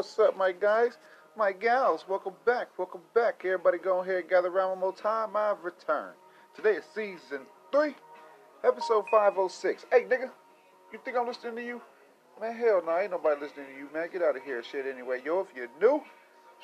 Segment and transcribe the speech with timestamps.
[0.00, 0.96] What's up, my guys?
[1.36, 2.68] My gals, welcome back.
[2.78, 3.42] Welcome back.
[3.44, 5.36] Everybody go and gather around one more time.
[5.36, 6.14] I've returned.
[6.56, 7.40] Today is season
[7.70, 7.94] 3,
[8.64, 9.84] episode 506.
[9.92, 10.30] Hey, nigga,
[10.90, 11.82] you think I'm listening to you?
[12.40, 14.08] Man, hell no, ain't nobody listening to you, man.
[14.10, 15.20] Get out of here, shit, anyway.
[15.22, 16.02] Yo, if you're new,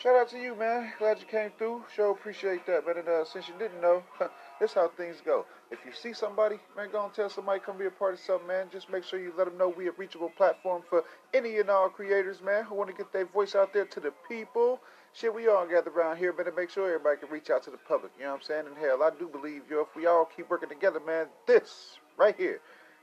[0.00, 0.95] shout out to you, man.
[0.98, 1.84] Glad you came through.
[1.95, 3.05] Sure appreciate that, man.
[3.07, 4.03] Uh, since you didn't know,
[4.61, 5.45] this how things go.
[5.70, 8.46] If you see somebody, man, go and tell somebody come be a part of something,
[8.46, 8.66] man.
[8.72, 11.04] Just make sure you let them know we a reachable platform for
[11.34, 14.12] any and all creators, man, who want to get their voice out there to the
[14.29, 14.81] people.
[15.12, 17.79] Shit, we all gather around here, to make sure everybody can reach out to the
[17.79, 18.12] public.
[18.18, 18.67] You know what I'm saying?
[18.67, 22.36] And hell, I do believe, yo, if we all keep working together, man, this right
[22.36, 22.61] here,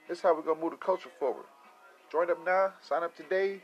[0.07, 1.45] this is how we're gonna move the culture forward.
[2.11, 3.61] Join up now, sign up today,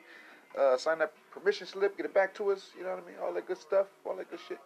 [0.58, 3.16] uh, sign up permission slip, get it back to us, you know what I mean?
[3.22, 4.59] All that good stuff, all that good shit.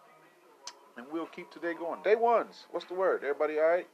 [0.96, 2.02] And we'll keep today going.
[2.02, 3.22] Day ones, what's the word?
[3.24, 3.86] Everybody all right?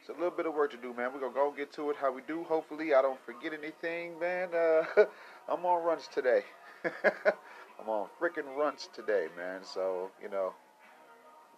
[0.00, 1.10] It's a little bit of work to do, man.
[1.14, 2.42] We're gonna go get to it how we do.
[2.44, 4.48] Hopefully, I don't forget anything, man.
[4.54, 4.82] Uh,
[5.48, 6.42] I'm on runs today.
[6.84, 9.60] I'm on freaking runs today, man.
[9.62, 10.54] So you know,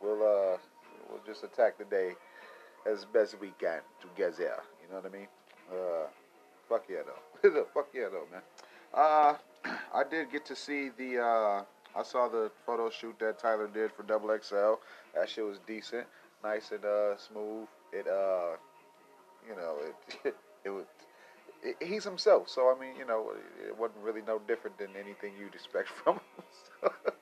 [0.02, 0.58] we'll uh,
[1.08, 2.12] we'll just attack the day
[2.90, 4.60] as best we can together.
[4.82, 5.28] You know what I mean?
[5.70, 6.06] Uh,
[6.68, 7.64] fuck yeah, though.
[7.72, 8.42] fuck yeah, though, man.
[8.92, 9.36] Uh,
[9.94, 11.64] I did get to see the.
[11.96, 14.80] I saw the photo shoot that Tyler did for Double XL.
[15.14, 16.06] That shit was decent,
[16.42, 17.68] nice and uh, smooth.
[17.92, 18.56] It uh,
[19.48, 19.76] you know,
[20.24, 20.84] it it was.
[21.62, 23.32] It, he's himself, so I mean, you know,
[23.66, 26.44] it wasn't really no different than anything you'd expect from him.
[26.82, 26.92] So,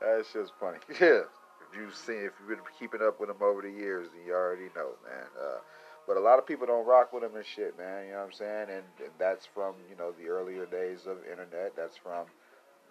[0.00, 0.78] that shit's funny.
[1.00, 1.22] Yeah,
[1.62, 4.70] if you've seen, if you've been keeping up with him over the years, you already
[4.74, 5.26] know, man.
[5.38, 5.58] Uh,
[6.06, 8.06] but a lot of people don't rock with him and shit, man.
[8.06, 8.66] You know what I'm saying?
[8.70, 11.74] And, and that's from you know the earlier days of internet.
[11.76, 12.26] That's from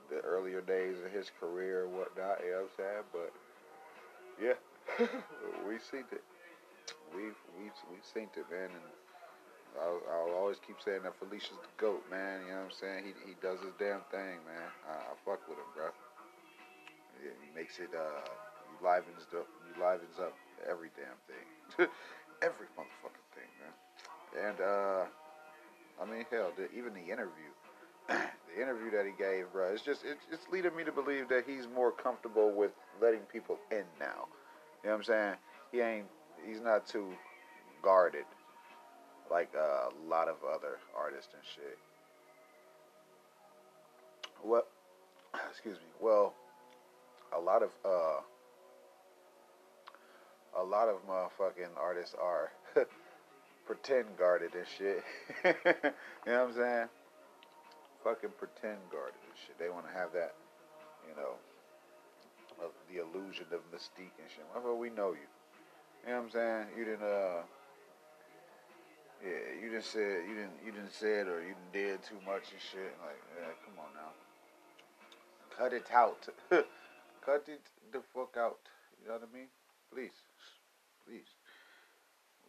[0.10, 2.40] the earlier days of his career and whatnot.
[2.44, 3.06] You know what I'm saying?
[3.12, 3.32] But
[4.42, 4.58] yeah,
[5.68, 6.24] we seen it.
[7.16, 8.70] We've we've we've seen it, man.
[8.70, 8.88] And
[9.82, 12.42] I'll, I'll always keep saying that Felicia's the goat, man.
[12.48, 13.02] You know what I'm saying?
[13.06, 14.70] He he does his damn thing, man.
[14.88, 15.90] I, I fuck with him, bro.
[17.24, 17.92] Yeah, he makes it.
[17.96, 18.24] Uh,
[18.70, 19.48] he livens up.
[19.68, 20.36] He livens up
[20.68, 21.48] every damn thing.
[22.42, 23.74] every motherfucking thing, man.
[24.36, 25.04] And uh,
[26.02, 27.52] I mean, hell, the, even the interview,
[28.60, 31.68] interview that he gave, bro, it's just it's, it's leading me to believe that he's
[31.74, 32.72] more comfortable with
[33.02, 34.28] letting people in now.
[34.84, 35.36] You know what I'm saying?
[35.72, 36.06] He ain't,
[36.48, 37.08] he's not too
[37.82, 38.26] guarded
[39.30, 41.78] like uh, a lot of other artists and shit.
[44.42, 44.68] What?
[45.52, 45.86] Excuse me.
[46.00, 46.34] Well,
[47.36, 48.22] a lot of uh
[50.58, 52.52] a lot of motherfucking artists are
[53.66, 55.04] pretend guarded and shit.
[55.44, 55.54] you
[56.32, 56.88] know what I'm saying?
[58.06, 59.58] Fucking pretend guarded and shit.
[59.58, 60.38] They want to have that,
[61.10, 61.42] you know,
[62.62, 64.46] of the illusion of mystique and shit.
[64.54, 65.26] Well, we know you.
[66.06, 66.66] You know what I'm saying?
[66.78, 67.42] You didn't, uh,
[69.26, 72.22] yeah, you didn't say you didn't you didn't say it or you didn't did too
[72.22, 72.94] much and shit.
[73.02, 74.14] Like, yeah, come on now.
[75.50, 76.30] Cut it out.
[77.26, 78.62] Cut it the fuck out.
[79.02, 79.50] You know what I mean?
[79.92, 80.14] Please
[81.06, 81.30] please.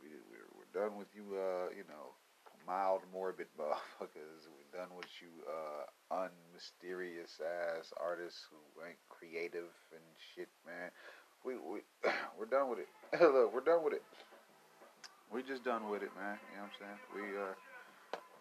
[0.01, 1.37] We we're, we're done with you.
[1.37, 2.17] Uh, you know,
[2.67, 4.49] mild morbid motherfuckers.
[4.49, 5.33] We're done with you.
[5.49, 10.05] Uh, unmysterious ass artists who ain't creative and
[10.37, 10.93] shit, man.
[11.41, 11.81] We we
[12.37, 12.91] we're done with it.
[13.17, 14.05] Look, we're done with it.
[15.33, 16.37] We just done with it, man.
[16.53, 17.01] You know what I'm saying?
[17.17, 17.57] We uh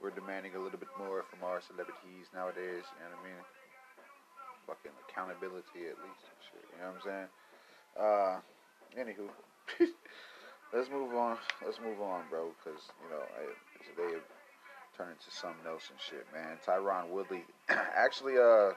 [0.04, 2.84] we're demanding a little bit more from our celebrities nowadays.
[2.84, 3.42] You know what I mean?
[4.68, 6.24] Fucking accountability at least.
[6.52, 7.30] Shit, you know what I'm saying?
[7.96, 8.36] Uh,
[9.00, 9.32] anywho.
[10.76, 11.40] let's move on.
[11.64, 12.52] Let's move on, bro.
[12.60, 13.56] Because you know I,
[13.88, 14.20] today
[14.96, 16.58] turned into something else and shit, man.
[16.66, 18.72] Tyron Woodley, actually, uh,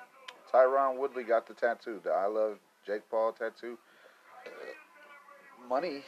[0.52, 3.78] Tyron Woodley got the tattoo, the I love Jake Paul tattoo.
[5.68, 6.02] Money,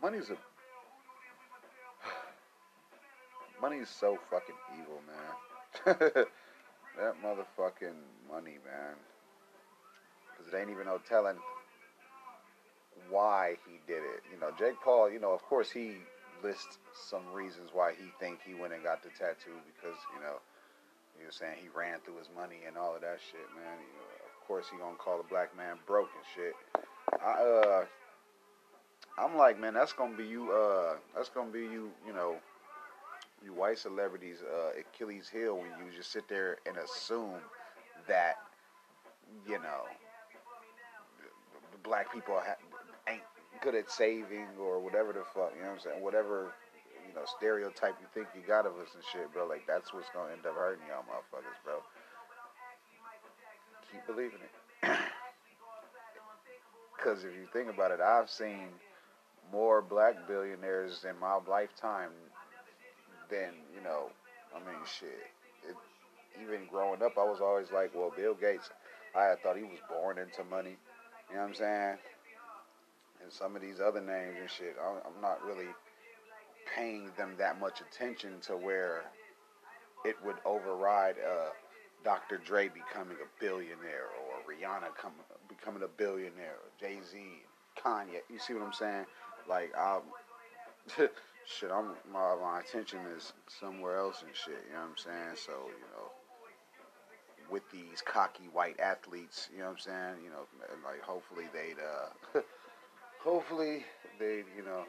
[0.00, 0.36] money's a
[3.62, 5.96] money's so fucking evil, man.
[6.96, 7.98] that motherfucking
[8.30, 8.96] money, man.
[10.30, 11.36] Because it ain't even no telling
[13.10, 14.22] why he did it.
[14.32, 15.96] You know, Jake Paul, you know, of course he
[16.42, 20.38] lists some reasons why he think he went and got the tattoo because, you know,
[21.18, 23.78] he was saying he ran through his money and all of that shit, man.
[23.80, 26.54] You know, of course he gonna call a black man broke and shit.
[27.24, 27.84] I uh
[29.18, 32.36] I'm like, man, that's gonna be you uh that's gonna be you, you know,
[33.44, 37.40] you white celebrities uh Achilles heel when you just sit there and assume
[38.06, 38.36] that,
[39.46, 39.82] you know,
[41.82, 42.67] black people ha- ain't
[43.62, 46.02] good at saving or whatever the fuck, you know what I'm saying?
[46.02, 46.52] Whatever,
[47.06, 49.46] you know, stereotype you think you got of us and shit, bro.
[49.46, 51.82] Like, that's what's gonna end up hurting y'all motherfuckers, bro.
[53.92, 54.90] Keep believing it.
[56.98, 58.66] Because if you think about it, I've seen
[59.52, 62.10] more black billionaires in my lifetime
[63.30, 64.10] than, you know,
[64.54, 65.08] I mean, shit.
[65.68, 65.76] It,
[66.42, 68.70] even growing up, I was always like, well, Bill Gates,
[69.14, 70.76] I thought he was born into money.
[71.30, 71.98] You know what I'm saying?
[73.22, 75.68] And some of these other names and shit, I'm not really
[76.74, 79.02] paying them that much attention to where
[80.04, 81.50] it would override uh,
[82.04, 82.38] Dr.
[82.38, 85.12] Dre becoming a billionaire or Rihanna come,
[85.48, 87.18] becoming a billionaire or Jay Z,
[87.82, 88.20] Kanye.
[88.30, 89.06] You see what I'm saying?
[89.48, 90.02] Like, I'm,
[91.46, 94.64] shit, I'm my, my attention is somewhere else and shit.
[94.68, 95.36] You know what I'm saying?
[95.44, 96.10] So you know,
[97.50, 100.24] with these cocky white athletes, you know what I'm saying?
[100.24, 100.46] You know,
[100.84, 102.40] like hopefully they'd, uh,
[103.22, 103.84] hopefully
[104.18, 104.84] they'd, you know,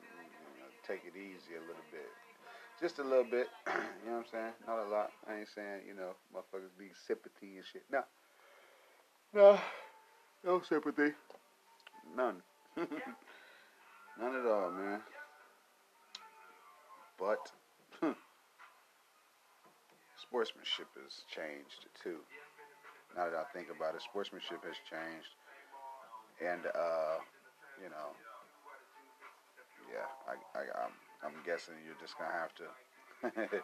[0.00, 2.08] you know, take it easy a little bit.
[2.80, 4.52] Just a little bit, you know what I'm saying?
[4.66, 5.10] Not a lot.
[5.28, 7.82] I ain't saying, you know, motherfuckers be sympathy and shit.
[7.90, 8.02] No.
[9.34, 9.58] No.
[10.44, 11.12] No sympathy.
[12.16, 12.36] None.
[12.76, 15.00] None at all, man.
[17.18, 17.50] But
[20.22, 22.18] sportsmanship has changed too.
[23.16, 25.32] Now that I think about it, sportsmanship has changed,
[26.44, 27.18] and uh,
[27.82, 28.08] you know,
[29.92, 30.94] yeah, I, I, I'm,
[31.24, 32.66] I'm guessing you're just gonna have to.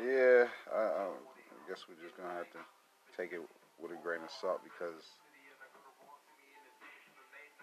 [0.00, 2.62] yeah, I, um, I guess we're just gonna have to
[3.16, 3.40] take it
[3.80, 5.02] with a grain of salt because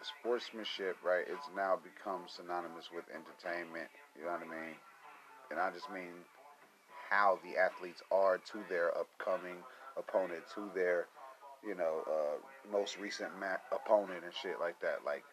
[0.03, 1.25] sportsmanship, right?
[1.27, 3.89] It's now become synonymous with entertainment.
[4.17, 4.75] You know what I mean?
[5.51, 6.23] And I just mean
[7.09, 9.57] how the athletes are to their upcoming
[9.97, 11.07] opponent, to their,
[11.65, 12.37] you know, uh,
[12.71, 15.05] most recent ma- opponent and shit like that.
[15.05, 15.23] Like,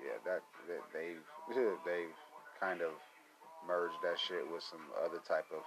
[0.00, 1.24] yeah, that, that they've
[1.84, 2.16] they've
[2.60, 2.92] kind of
[3.66, 5.62] merged that shit with some other type of,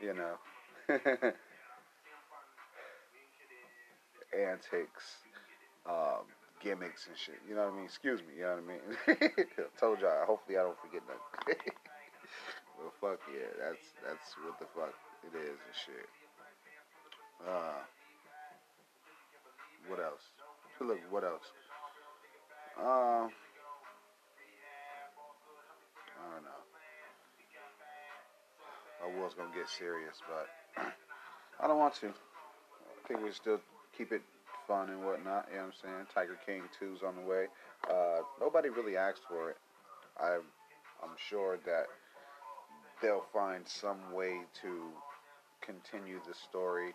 [0.00, 0.36] you know,
[4.34, 5.16] antics
[5.88, 6.26] um,
[6.62, 7.40] gimmicks and shit.
[7.48, 7.84] You know what I mean?
[7.84, 8.34] Excuse me.
[8.38, 9.46] You know what I mean?
[9.80, 10.26] Told y'all.
[10.26, 11.60] Hopefully, I don't forget nothing.
[12.78, 13.50] well, fuck yeah.
[13.60, 14.94] That's that's what the fuck
[15.24, 16.08] it is and shit.
[17.40, 17.82] Uh,
[19.88, 20.22] what else?
[20.80, 21.52] Look, what else?
[22.78, 23.30] Um,
[26.18, 26.62] I don't know.
[29.04, 30.82] I was gonna get serious, but
[31.60, 32.08] I don't want to.
[32.08, 33.60] I think we still
[33.96, 34.22] keep it
[34.66, 35.46] fun and whatnot.
[35.50, 36.06] You know what I'm saying?
[36.14, 37.46] Tiger King 2's on the way.
[37.88, 39.56] Uh, nobody really asked for it.
[40.18, 40.36] I,
[41.02, 41.86] I'm sure that
[43.02, 44.88] they'll find some way to
[45.60, 46.94] continue the story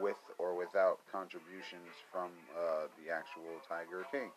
[0.00, 4.30] with or without contributions from uh, the actual Tiger King.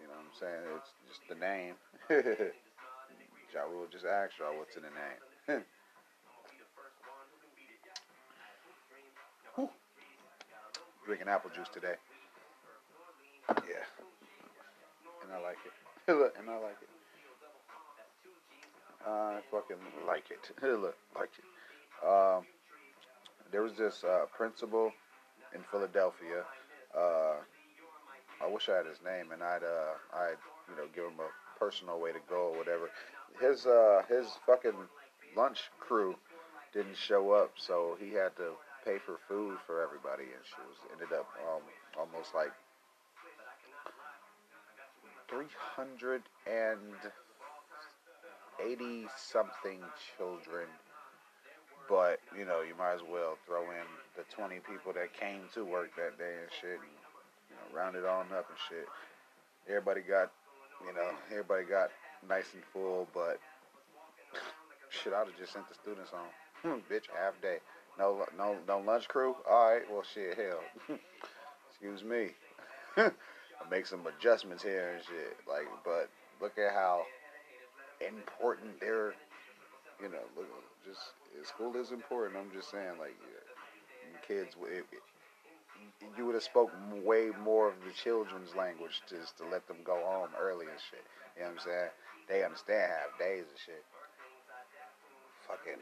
[0.00, 0.62] You know what I'm saying?
[0.76, 1.74] It's just the name.
[3.54, 5.64] ja Rule just asked y'all what's in the name.
[11.04, 11.94] drinking apple juice today.
[13.48, 13.84] Yeah.
[15.24, 15.72] And I like it.
[16.38, 16.88] And I like it.
[19.06, 20.50] I fucking like it.
[20.62, 22.06] Look, like it.
[22.06, 22.44] Um,
[23.52, 24.90] there was this uh, principal
[25.54, 26.42] in Philadelphia.
[26.96, 27.36] Uh,
[28.42, 31.58] I wish I had his name, and I'd, uh, I'd, you know, give him a
[31.58, 32.90] personal way to go or whatever.
[33.40, 34.76] His, uh, his fucking
[35.36, 36.16] lunch crew
[36.72, 38.52] didn't show up, so he had to
[38.84, 41.62] pay for food for everybody, and she was ended up um,
[41.98, 42.52] almost like
[45.30, 45.46] three
[45.76, 46.98] hundred and
[48.66, 49.80] eighty something
[50.16, 50.66] children.
[51.88, 53.86] But you know, you might as well throw in
[54.16, 56.94] the twenty people that came to work that day and shit, and
[57.50, 58.86] you know, round it on up and shit.
[59.68, 60.30] Everybody got,
[60.86, 61.90] you know, everybody got
[62.28, 63.38] nice and full, but
[64.90, 66.82] shit, I'd have just sent the students home.
[66.90, 67.58] Bitch, half day.
[67.98, 69.36] No, no, no lunch crew.
[69.48, 69.82] All right.
[69.90, 70.36] Well, shit.
[70.36, 70.60] Hell,
[71.70, 72.30] excuse me.
[73.70, 75.36] Make some adjustments here and shit.
[75.48, 76.08] Like, but
[76.40, 77.02] look at how
[78.00, 79.14] important their,
[80.00, 80.46] you know, look,
[80.84, 81.14] just
[81.48, 82.38] school is important.
[82.38, 83.16] I'm just saying, like,
[84.26, 85.02] kids, it, it,
[86.16, 86.70] you would have spoke
[87.04, 91.04] way more of the children's language just to let them go home early and shit.
[91.36, 91.90] You know what I'm saying?
[92.28, 93.84] They understand half days and shit.
[95.48, 95.80] Fucking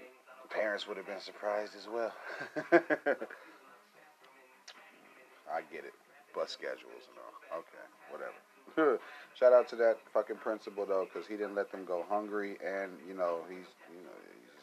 [0.51, 2.13] parents would have been surprised as well.
[5.51, 5.95] I get it.
[6.35, 7.35] Bus schedules and all.
[7.59, 8.39] Okay, whatever.
[9.35, 12.93] Shout out to that fucking principal though, because he didn't let them go hungry, and
[13.07, 14.15] you know he's you know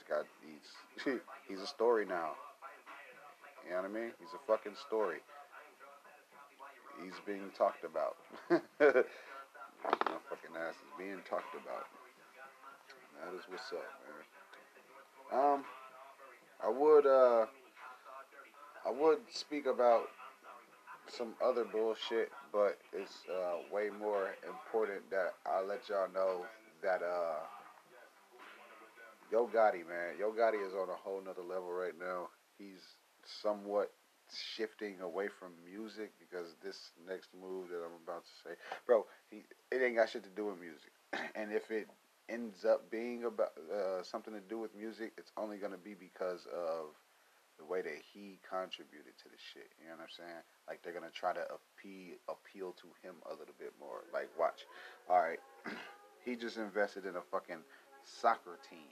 [0.08, 2.32] got he's he's a story now.
[3.66, 4.12] You know what I mean?
[4.20, 5.18] He's a fucking story.
[7.04, 8.16] He's being talked about.
[8.50, 8.60] My
[10.30, 11.86] fucking ass is being talked about.
[13.20, 13.84] That is what's up,
[15.32, 15.44] man.
[15.44, 15.64] Um,
[16.64, 17.46] I would uh
[18.86, 20.08] I would speak about
[21.08, 26.46] some other bullshit, but it's uh, way more important that I let y'all know
[26.82, 27.44] that uh
[29.32, 30.16] Yo Gotti, man.
[30.18, 32.30] Yo Gotti is on a whole nother level right now.
[32.58, 32.80] He's
[33.26, 33.92] somewhat
[34.56, 38.56] shifting away from music because this next move that I'm about to say,
[38.86, 40.92] bro, he it ain't got shit to do with music.
[41.36, 41.88] And if it
[42.30, 46.48] ends up being about uh, something to do with music, it's only gonna be because
[46.48, 46.96] of
[47.60, 49.68] the way that he contributed to the shit.
[49.80, 50.44] You know what I'm saying?
[50.68, 54.08] Like they're gonna try to appeal appeal to him a little bit more.
[54.14, 54.64] Like watch,
[55.10, 55.40] all right,
[56.26, 57.64] he just invested in a fucking
[58.04, 58.92] soccer team,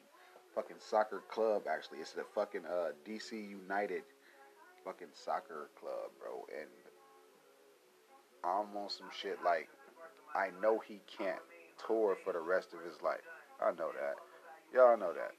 [0.56, 1.64] fucking soccer club.
[1.70, 4.04] Actually, it's the fucking uh, DC United
[4.84, 6.46] fucking soccer club, bro.
[6.58, 6.70] And
[8.44, 9.68] I'm on some shit like
[10.34, 11.40] I know he can't
[11.86, 13.22] tour for the rest of his life.
[13.62, 14.16] I know that.
[14.74, 15.32] Y'all know that.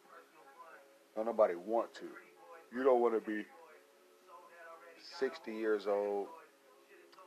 [1.14, 2.06] Don't nobody want to.
[2.75, 3.44] You don't want to be
[5.18, 6.26] 60 years old,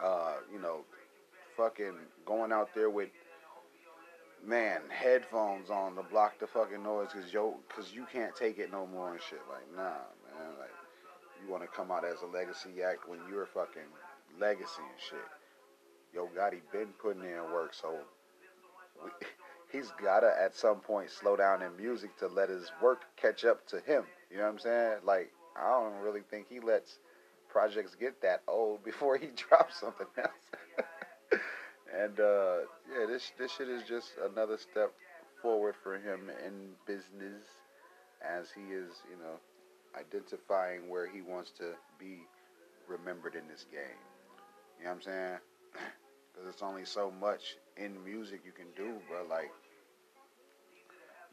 [0.04, 0.82] uh, you know,
[1.58, 1.94] fucking
[2.26, 3.10] going out there with,
[4.46, 8.72] man, headphones on to block the fucking noise because yo, cause you can't take it
[8.72, 9.42] no more and shit.
[9.50, 10.58] Like, nah, man.
[10.60, 10.72] Like,
[11.44, 13.82] you want to come out as a legacy act when you're fucking
[14.40, 15.20] legacy and shit.
[16.14, 17.94] Yo, Gotti been putting in work, so
[19.04, 19.12] we,
[19.72, 23.66] he's gotta at some point slow down in music to let his work catch up
[23.68, 24.04] to him.
[24.32, 24.98] You know what I'm saying?
[25.04, 27.00] Like I don't really think he lets
[27.50, 30.86] projects get that old before he drops something else.
[32.00, 32.58] And uh,
[32.92, 34.94] yeah, this this shit is just another step
[35.42, 37.44] forward for him in business
[38.22, 39.40] as he is, you know,
[39.98, 42.20] identifying where he wants to be
[42.88, 43.82] remembered in this game.
[44.78, 45.38] You know what I'm saying?
[46.32, 49.26] Because it's only so much in music you can do, bro.
[49.28, 49.52] Like,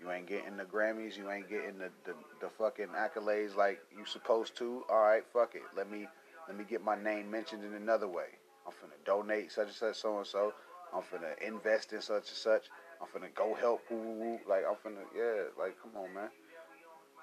[0.01, 4.05] you ain't getting the Grammys, you ain't getting the, the, the fucking accolades like you
[4.07, 4.83] supposed to.
[4.91, 5.63] All right, fuck it.
[5.77, 6.09] Let me
[6.49, 8.39] let me get my name mentioned in another way.
[8.67, 10.53] I'm finna donate such and such, so and so.
[10.95, 12.65] I'm finna invest in such and such.
[13.01, 14.39] I'm finna go help who, who, who.
[14.49, 15.51] Like I'm finna, yeah.
[15.59, 16.31] Like come on, man.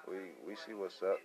[0.08, 1.18] We we see what's up.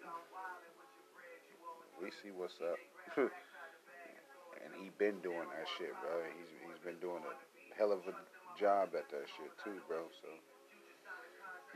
[2.01, 2.77] We see what's up.
[3.17, 6.11] and he been doing that shit, bro.
[6.37, 7.33] He's he's been doing a
[7.77, 8.13] hell of a
[8.59, 10.03] job at that shit too, bro.
[10.21, 10.29] So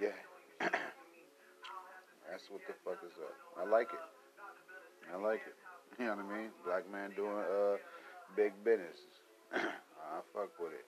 [0.02, 0.18] yeah,
[0.60, 3.36] that's what the fuck is up.
[3.60, 4.04] I like it.
[5.14, 5.56] I like it.
[6.00, 6.50] You know what I mean?
[6.66, 7.78] Black man doing uh
[8.36, 8.98] big business.
[9.54, 10.86] I fuck with it.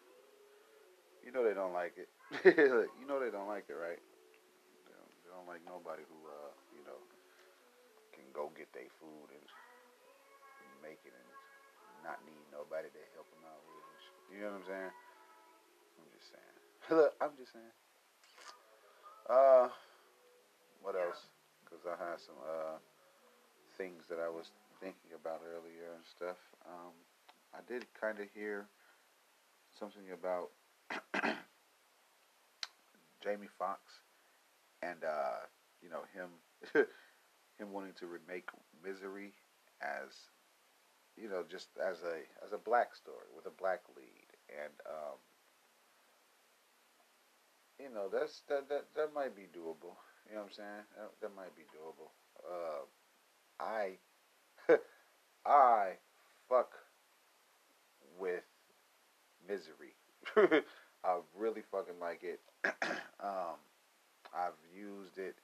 [1.25, 2.09] You know they don't like it.
[2.45, 4.01] you know they don't like it, right?
[4.85, 6.99] They don't, they don't like nobody who uh you know
[8.13, 9.45] can go get their food and
[10.85, 11.29] make it and
[12.05, 14.01] not need nobody to help them out with it.
[14.33, 14.93] You know what I'm saying?
[15.97, 16.55] I'm just saying.
[17.01, 17.75] Look, I'm just saying.
[19.25, 19.69] Uh,
[20.85, 21.25] what else?
[21.65, 22.77] Because I had some uh
[23.77, 26.39] things that I was thinking about earlier and stuff.
[26.65, 26.93] Um,
[27.55, 28.67] I did kind of hear
[29.79, 30.51] something about
[33.24, 33.81] Jamie Foxx
[34.81, 35.45] and uh,
[35.81, 36.29] you know him
[37.59, 38.50] him wanting to remake
[38.83, 39.33] Misery
[39.81, 40.12] as
[41.17, 45.17] you know just as a as a black story with a black lead and um,
[47.79, 49.95] you know that's that that that might be doable.
[50.27, 50.85] You know what I'm saying?
[50.97, 52.09] That, that might be doable.
[52.43, 52.85] Uh,
[53.59, 53.97] I
[55.45, 55.93] I
[56.50, 56.85] fuck
[58.19, 58.43] with
[59.48, 59.95] misery.
[61.05, 62.41] I really fucking like it.
[63.22, 63.62] um,
[64.34, 65.38] I've used it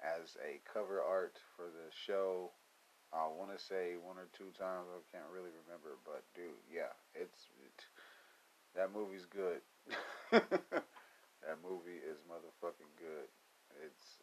[0.00, 2.50] as a cover art for the show.
[3.12, 4.86] I want to say one or two times.
[4.86, 7.84] I can't really remember, but dude, yeah, it's it,
[8.78, 9.60] that movie's good.
[10.30, 13.26] that movie is motherfucking good.
[13.82, 14.22] It's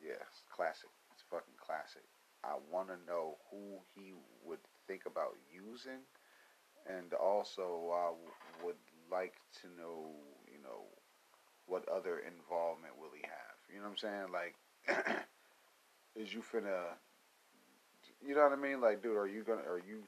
[0.00, 0.88] yeah, it's classic.
[1.12, 2.04] It's fucking classic.
[2.40, 6.00] I want to know who he would think about using,
[6.86, 10.10] and also I would like to know,
[10.46, 10.86] you know,
[11.66, 13.56] what other involvement will he have?
[13.70, 14.28] You know what I'm saying?
[14.32, 14.54] Like,
[16.16, 16.98] is you finna,
[18.24, 18.80] you know what I mean?
[18.80, 20.02] Like, dude, are you gonna, are you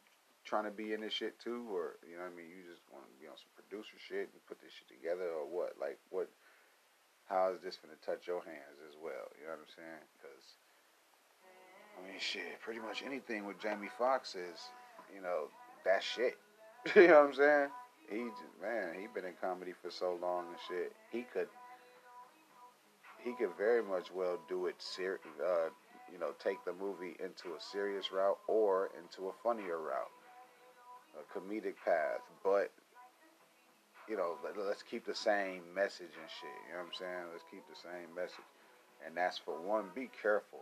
[0.45, 2.51] trying to be in this shit too, or you know what I mean?
[2.51, 5.47] You just want to be on some producer shit and put this shit together, or
[5.47, 5.79] what?
[5.79, 6.29] Like, what?
[7.31, 9.31] How is this gonna touch your hands as well?
[9.39, 10.05] You know what I'm saying?
[10.19, 10.47] Because
[11.97, 14.59] I mean, shit, pretty much anything with Jamie Foxx is,
[15.15, 15.49] you know,
[15.85, 16.39] that shit.
[16.97, 17.69] you know what I'm saying?
[18.11, 18.17] He
[18.61, 20.93] man, he been in comedy for so long and shit.
[21.11, 21.49] He could,
[23.23, 25.71] he could very much well do it ser- uh,
[26.13, 30.11] you know, take the movie into a serious route or into a funnier route,
[31.19, 32.21] a comedic path.
[32.45, 32.73] But
[34.09, 36.51] you know, let, us keep the same message and shit.
[36.67, 37.25] You know what I'm saying?
[37.33, 38.45] Let's keep the same message.
[39.07, 40.61] And that's for one, be careful.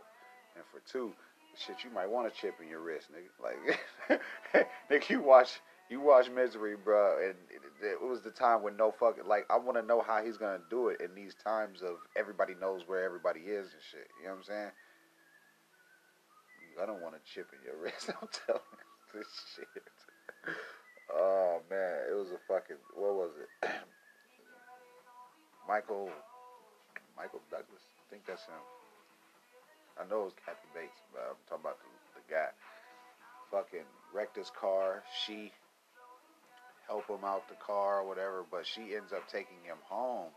[0.55, 1.11] And for two,
[1.57, 3.33] shit, you might want a chip in your wrist, nigga.
[3.41, 5.59] Like, nigga, you watch
[5.91, 9.57] you watch Misery, bro, and it, it was the time when no fucking like I
[9.57, 13.03] want to know how he's gonna do it in these times of everybody knows where
[13.03, 14.07] everybody is and shit.
[14.19, 14.71] You know what I'm saying?
[16.81, 18.09] I don't want a chip in your wrist.
[18.09, 19.83] I'm telling you this shit.
[21.13, 23.69] Oh man, it was a fucking what was it?
[25.67, 26.09] Michael
[27.17, 27.83] Michael Douglas.
[27.99, 28.63] I think that's him.
[29.99, 32.47] I know it was Kathy Bates, but I'm talking about the, the guy.
[33.51, 35.03] Fucking wrecked his car.
[35.25, 35.51] She
[36.91, 40.27] help him out the car or whatever, but she ends up taking him home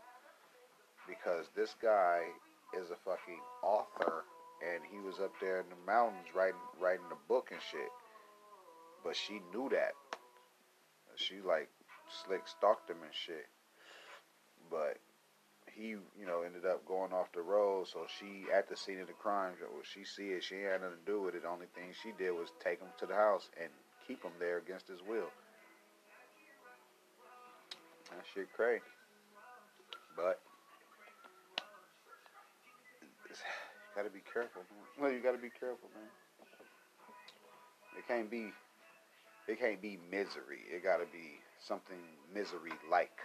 [1.03, 2.23] because this guy
[2.79, 4.23] is a fucking author
[4.63, 7.91] and he was up there in the mountains writing writing a book and shit.
[9.03, 9.99] But she knew that.
[11.17, 11.67] She like
[12.23, 13.51] slick stalked him and shit.
[14.71, 14.97] But
[15.67, 17.87] he, you know, ended up going off the road.
[17.91, 20.43] So she, at the scene of the crime, she see it.
[20.43, 21.43] She had nothing to do with it.
[21.43, 23.69] The only thing she did was take him to the house and
[24.07, 25.29] keep him there against his will.
[28.11, 28.81] That shit crazy.
[30.15, 30.39] But
[33.95, 34.85] gotta be careful, man.
[34.99, 36.09] Well, you gotta be careful, man.
[37.97, 38.51] It can't be.
[39.47, 40.65] It can't be misery.
[40.69, 41.99] It gotta be something
[42.33, 43.17] misery like.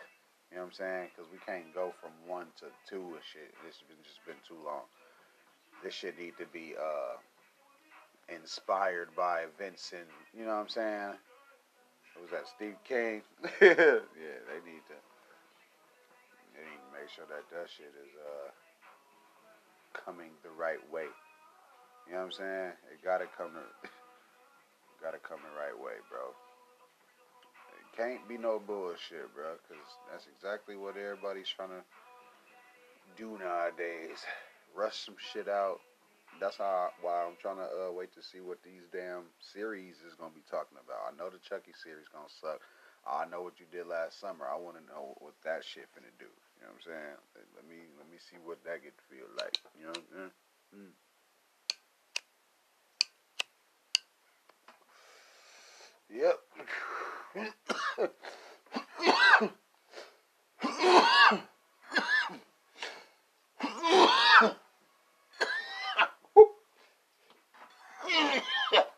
[0.50, 1.08] You know what I'm saying?
[1.14, 3.54] Because we can't go from one to two and shit.
[3.64, 4.82] This has been just been too long.
[5.82, 7.16] This shit need to be uh,
[8.34, 10.06] inspired by events and
[10.36, 11.14] you know what I'm saying?
[12.20, 13.22] Was that Steve King?
[13.64, 14.96] yeah, they need to.
[16.52, 18.52] They need to make sure that that shit is uh,
[19.96, 21.08] coming the right way.
[22.06, 22.72] You know what I'm saying?
[22.92, 23.56] It gotta come
[25.02, 26.36] gotta come the right way, bro.
[27.80, 31.82] It can't be no bullshit, bro, because that's exactly what everybody's trying to
[33.16, 34.20] do nowadays.
[34.76, 35.80] Rush some shit out.
[36.38, 40.14] That's how why I'm trying to uh, wait to see what these damn series is
[40.14, 41.10] gonna be talking about.
[41.10, 42.60] I know the Chucky series gonna suck.
[43.08, 44.46] I know what you did last summer.
[44.46, 46.28] I want to know what that shit finna do.
[46.60, 47.16] You know what I'm saying?
[47.56, 49.58] Let me let me see what that get feel like.
[49.78, 49.92] You know.
[49.92, 50.30] what I'm
[50.76, 50.92] Mm.
[56.10, 56.38] Yep.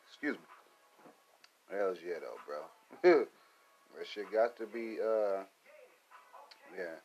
[0.09, 0.47] Excuse me.
[1.79, 2.59] Hell's yeah though, bro.
[3.03, 3.27] That
[4.05, 5.43] shit got to be uh
[6.77, 6.99] yeah.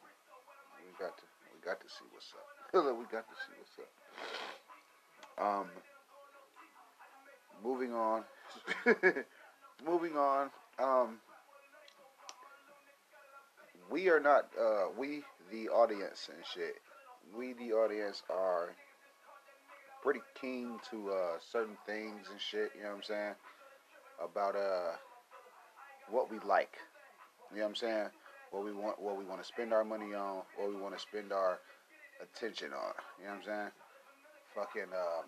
[0.80, 2.74] We got to we got to see what's up.
[2.98, 3.80] we got to see what's
[5.40, 5.64] up.
[5.64, 5.68] Um
[7.64, 8.24] moving on.
[9.86, 10.50] moving on.
[10.80, 11.18] Um
[13.90, 16.76] we are not uh we the audience and shit.
[17.36, 18.70] We the audience are
[20.04, 23.36] pretty keen to uh certain things and shit, you know what I'm saying?
[24.24, 24.96] About uh
[26.10, 26.78] what we like.
[27.52, 28.08] You know what I'm saying?
[28.52, 31.00] What we want what we want to spend our money on, what we want to
[31.00, 31.60] spend our
[32.22, 32.93] attention on.
[33.20, 33.72] You know what I'm saying?
[34.56, 35.26] Fucking um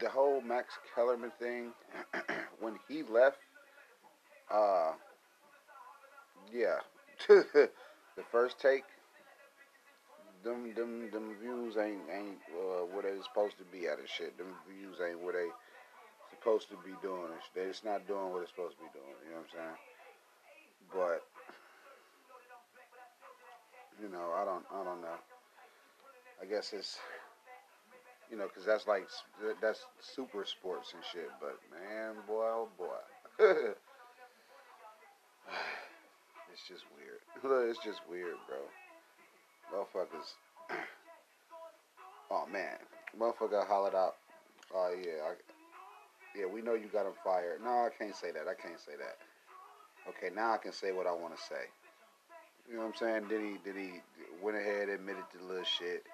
[0.00, 1.72] the whole Max Kellerman thing
[2.60, 3.38] when he left
[4.50, 4.92] uh,
[6.52, 6.78] yeah.
[7.28, 7.68] the
[8.30, 8.84] first take,
[10.44, 14.38] them them them views ain't ain't uh, what they supposed to be out of shit.
[14.38, 15.48] Them views ain't what they
[16.48, 17.28] supposed to be doing.
[17.54, 19.12] They it's not doing what it's supposed to be doing.
[19.28, 19.76] You know what I'm saying?
[20.88, 21.20] But
[24.00, 25.20] you know, I don't I don't know.
[26.40, 26.96] I guess it's
[28.30, 29.08] you know, cause that's like
[29.60, 31.28] that's super sports and shit.
[31.38, 32.96] But man, boy, oh boy.
[36.52, 37.20] it's just weird.
[37.68, 38.56] it's just weird, bro.
[39.68, 40.32] Motherfuckers.
[42.30, 42.78] oh man,
[43.20, 44.16] motherfucker hollered out.
[44.74, 45.34] Oh yeah, I,
[46.36, 46.46] yeah.
[46.46, 47.60] We know you got him fired.
[47.62, 48.48] No, I can't say that.
[48.48, 49.16] I can't say that.
[50.08, 51.66] Okay, now I can say what I want to say.
[52.68, 53.28] You know what I'm saying?
[53.28, 54.00] Did he did he
[54.42, 56.04] went ahead and admitted the little shit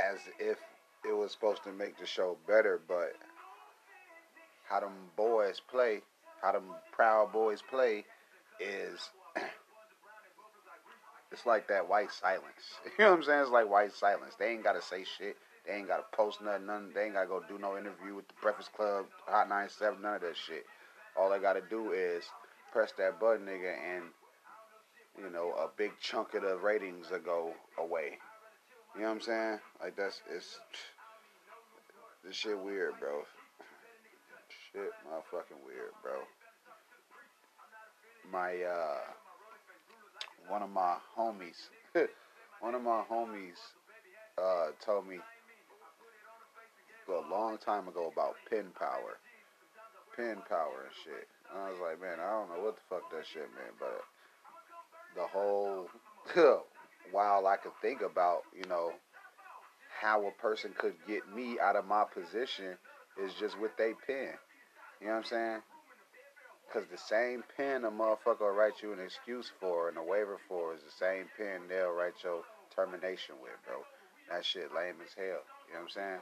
[0.00, 0.58] as if
[1.08, 3.12] it was supposed to make the show better, but
[4.68, 6.02] how them boys play
[6.42, 8.04] how them Proud Boys play
[8.60, 9.08] is
[11.32, 12.44] it's like that white silence.
[12.98, 13.42] You know what I'm saying?
[13.42, 14.34] It's like white silence.
[14.38, 15.36] They ain't gotta say shit.
[15.66, 16.66] They ain't gotta post nothing.
[16.94, 20.20] They ain't gotta go do no interview with the Breakfast Club, Hot 97, none of
[20.22, 20.64] that shit.
[21.16, 22.24] All they gotta do is
[22.72, 24.04] press that button, nigga, and
[25.18, 28.18] you know a big chunk of the ratings will go away.
[28.94, 29.58] You know what I'm saying?
[29.80, 30.58] Like that's it's
[32.24, 33.22] this shit weird, bro
[34.72, 36.12] shit motherfucking weird, bro.
[38.30, 39.00] My, uh,
[40.48, 41.68] one of my homies,
[42.60, 43.60] one of my homies,
[44.38, 45.16] uh, told me,
[47.18, 49.18] a long time ago about pen power,
[50.16, 51.28] pen power and shit.
[51.50, 54.00] And I was like, man, I don't know what the fuck that shit meant, but
[55.14, 55.88] the whole
[57.12, 58.92] while I could think about, you know,
[60.00, 62.76] how a person could get me out of my position
[63.22, 64.34] is just with they pen.
[65.00, 65.62] You know what I'm saying?
[66.66, 70.38] Because the same pen a motherfucker will write you an excuse for and a waiver
[70.48, 72.42] for is the same pen they'll write your
[72.74, 73.76] termination with, bro.
[74.30, 75.44] That shit lame as hell.
[75.68, 76.20] You know what I'm saying?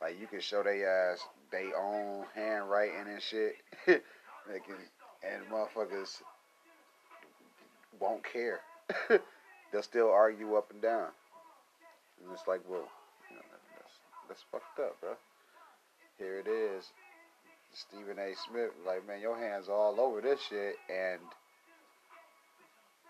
[0.00, 3.54] Like you can show they ass they own handwriting and shit.
[3.86, 4.76] they can,
[5.22, 6.20] and motherfuckers
[8.00, 8.60] won't care.
[9.72, 11.08] They'll still argue up and down.
[12.20, 12.88] And it's like, well,
[13.30, 13.42] you know,
[13.76, 13.92] that's,
[14.28, 15.14] that's fucked up, bro.
[16.18, 16.90] Here it is.
[17.72, 18.34] Stephen A.
[18.48, 21.20] Smith, like, man, your hands all over this shit, and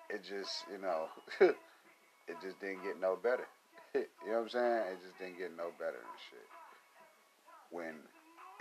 [0.09, 1.09] it just, you know,
[1.41, 3.47] it just didn't get no better.
[3.95, 4.83] you know what I'm saying?
[4.93, 6.64] It just didn't get no better and shit.
[7.75, 8.07] When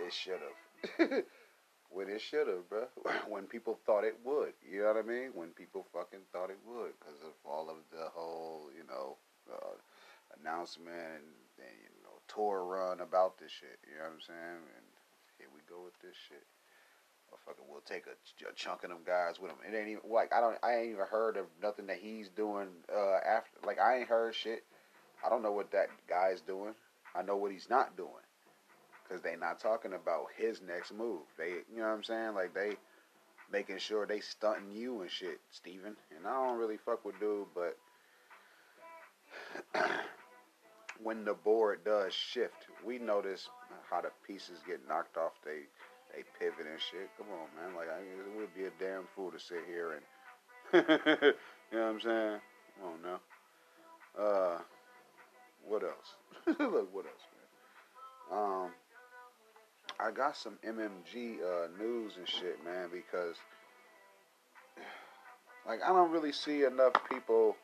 [0.00, 1.22] it should have.
[1.88, 2.86] when it should have, bro.
[3.28, 4.54] when people thought it would.
[4.66, 5.30] You know what I mean?
[5.34, 9.78] When people fucking thought it would because of all of the whole, you know, uh,
[10.40, 11.30] announcement and,
[11.62, 13.78] and, you know, tour run about this shit.
[13.86, 14.62] You know what I'm saying?
[14.82, 14.86] And
[15.38, 16.42] here we go with this shit.
[17.30, 18.18] Motherfucker, we'll take a,
[18.50, 19.58] a, chunk of them guys with him.
[19.62, 20.58] It ain't even like I don't.
[20.62, 23.58] I ain't even heard of nothing that he's doing uh, after.
[23.66, 24.64] Like I ain't heard shit.
[25.24, 26.74] I don't know what that guy's doing.
[27.14, 28.23] I know what he's not doing
[29.04, 31.20] because they not talking about his next move.
[31.38, 32.34] They, you know what I'm saying?
[32.34, 32.76] Like they
[33.52, 35.96] making sure they stunting you and shit, Stephen.
[36.16, 37.76] And I don't really fuck with dude, but
[41.02, 43.48] when the board does shift, we notice
[43.90, 45.32] how the pieces get knocked off.
[45.44, 45.62] They
[46.14, 47.10] they pivot and shit.
[47.18, 47.76] Come on, man.
[47.76, 50.02] Like I, it would be a damn fool to sit here and
[50.72, 51.32] you know
[51.70, 52.40] what I'm saying?
[52.80, 53.20] Come on now.
[54.18, 54.58] Uh,
[55.66, 56.14] what else?
[56.46, 57.24] Look, what else,
[58.30, 58.38] man?
[58.38, 58.70] Um,
[60.04, 63.36] I got some MMG uh, news and shit, man, because
[65.66, 67.56] like I don't really see enough people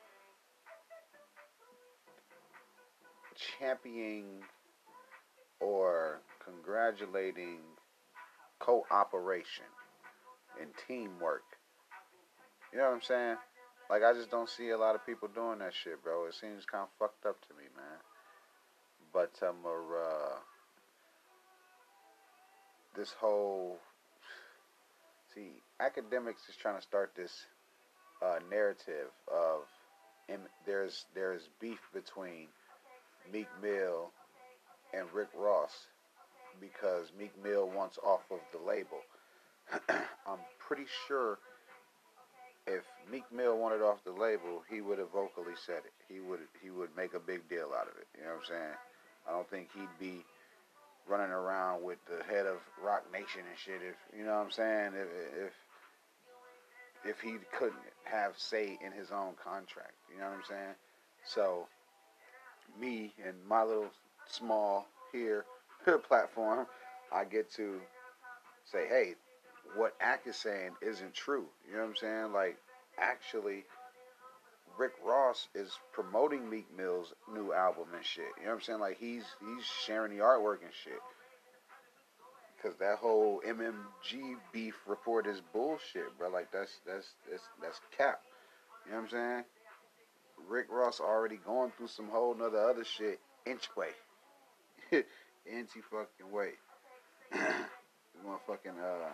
[3.58, 4.40] championing
[5.60, 7.58] or congratulating
[8.58, 9.66] cooperation
[10.58, 11.44] and teamwork.
[12.72, 13.36] You know what I'm saying?
[13.90, 16.24] Like I just don't see a lot of people doing that shit, bro.
[16.24, 17.98] It seems kind of fucked up to me, man.
[19.12, 20.38] But um, uh,
[22.96, 23.78] this whole
[25.34, 27.32] see Akademiks is trying to start this
[28.22, 29.62] uh, narrative of
[30.66, 32.46] there's there's beef between
[33.32, 34.10] Meek Mill
[34.92, 35.86] and Rick Ross
[36.60, 38.98] because Meek Mill wants off of the label.
[40.26, 41.38] I'm pretty sure
[42.66, 45.92] if Meek Mill wanted off the label, he would have vocally said it.
[46.08, 48.06] He would he would make a big deal out of it.
[48.16, 48.76] You know what I'm saying?
[49.28, 50.24] I don't think he'd be
[51.08, 53.80] running around with the head of Roc Nation and shit.
[53.86, 55.08] If you know what I'm saying, if
[55.46, 55.52] if
[57.04, 60.74] if he couldn't have say in his own contract, you know what I'm saying.
[61.24, 61.66] So
[62.78, 63.90] me and my little
[64.26, 65.44] small here
[66.08, 66.66] platform,
[67.12, 67.80] I get to
[68.64, 69.14] say, hey,
[69.76, 71.46] what Ak is saying isn't true.
[71.66, 72.32] You know what I'm saying?
[72.32, 72.56] Like
[72.98, 73.64] actually
[74.80, 78.24] Rick Ross is promoting Meek Mill's new album and shit.
[78.38, 78.80] You know what I'm saying?
[78.80, 80.98] Like he's he's sharing the artwork and shit.
[82.62, 86.30] Cause that whole MMG beef report is bullshit, bro.
[86.30, 88.22] Like that's that's that's that's cap.
[88.86, 89.44] You know what I'm saying?
[90.48, 93.88] Rick Ross already going through some whole nother other shit inch way.
[95.46, 96.52] Inty fucking way.
[97.34, 99.10] Motherfucking uh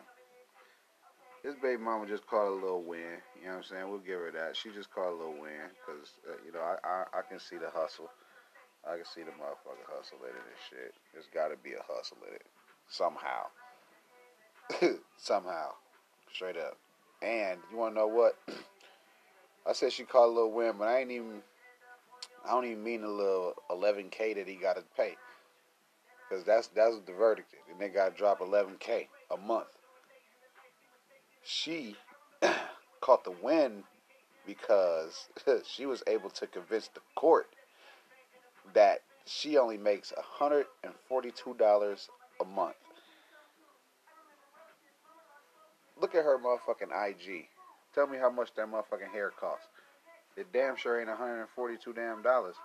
[1.46, 3.22] his baby mama just caught a little win.
[3.38, 3.88] You know what I'm saying?
[3.88, 4.56] We'll give her that.
[4.56, 7.56] She just caught a little win because uh, you know I, I I can see
[7.56, 8.10] the hustle.
[8.84, 10.92] I can see the motherfucker hustle in and shit.
[11.12, 12.46] There's got to be a hustle in it
[12.88, 13.46] somehow.
[15.16, 15.70] somehow,
[16.32, 16.76] straight up.
[17.22, 18.36] And you want to know what?
[19.66, 21.42] I said she caught a little win, but I ain't even.
[22.44, 25.16] I don't even mean the little 11k that he got to pay,
[26.28, 27.54] because that's that's the verdict.
[27.70, 29.75] And they got to drop 11k a month
[31.46, 31.96] she
[33.00, 33.84] caught the win
[34.46, 35.28] because
[35.64, 37.48] she was able to convince the court
[38.74, 42.08] that she only makes $142
[42.40, 42.76] a month.
[46.00, 47.46] Look at her motherfucking IG.
[47.94, 49.66] Tell me how much that motherfucking hair costs.
[50.36, 52.56] It damn sure ain't 142 damn dollars.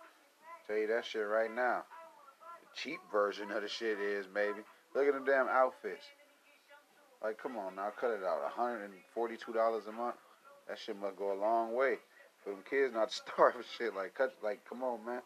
[0.68, 1.84] Tell you that shit right now.
[2.62, 4.60] The cheap version of the shit is, maybe.
[4.94, 6.04] Look at them damn outfits.
[7.24, 8.42] Like, come on now, cut it out.
[8.58, 10.16] $142 a month?
[10.68, 11.96] That shit must go a long way
[12.44, 13.96] for them kids not to starve and shit.
[13.96, 15.22] Like, cut, like, come on, man.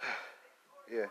[0.92, 1.06] yeah.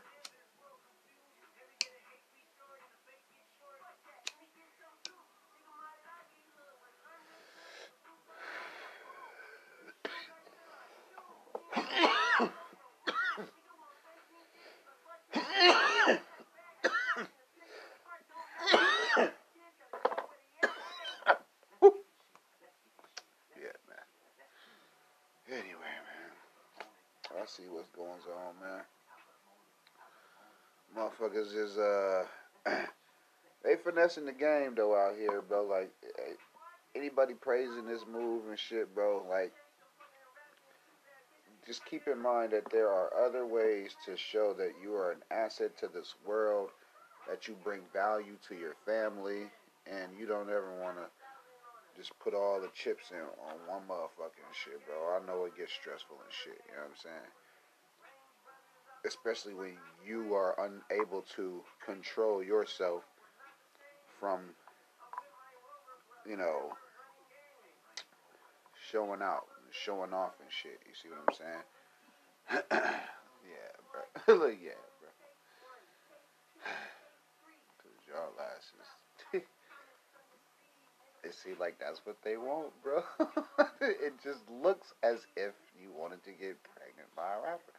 [25.47, 26.31] Anyway, man.
[27.41, 28.81] I see what's going on, man.
[31.19, 32.23] Motherfuckers is uh
[33.63, 35.63] they finessing the game though out here, bro.
[35.63, 35.91] Like
[36.95, 39.53] anybody praising this move and shit, bro, like
[41.65, 45.23] just keep in mind that there are other ways to show that you are an
[45.31, 46.69] asset to this world,
[47.27, 49.49] that you bring value to your family,
[49.87, 51.05] and you don't ever want to
[51.97, 55.17] just put all the chips in on one motherfucking shit, bro.
[55.17, 57.44] I know it gets stressful and shit, you know what I'm saying?
[59.05, 59.73] Especially when
[60.05, 63.03] you are unable to control yourself
[64.19, 64.41] from,
[66.27, 66.71] you know,
[68.91, 69.45] showing out
[69.83, 70.79] showing off and shit.
[70.87, 71.63] You see what I'm saying?
[72.71, 74.35] yeah, bro.
[74.39, 75.09] Look, yeah, bro.
[77.81, 79.43] Cause y'all asses.
[81.23, 83.03] it seems like that's what they want, bro.
[83.81, 87.74] it just looks as if you wanted to get pregnant by a rapper.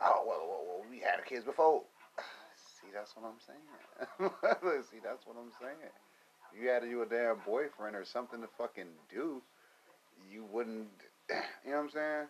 [0.00, 1.82] Oh well, well, well we had kids before.
[2.80, 4.32] See, that's what I'm saying.
[4.90, 5.92] See, that's what I'm saying.
[6.58, 9.42] You had you a damn boyfriend or something to fucking do,
[10.30, 10.88] you wouldn't
[11.30, 12.26] you know what I'm saying?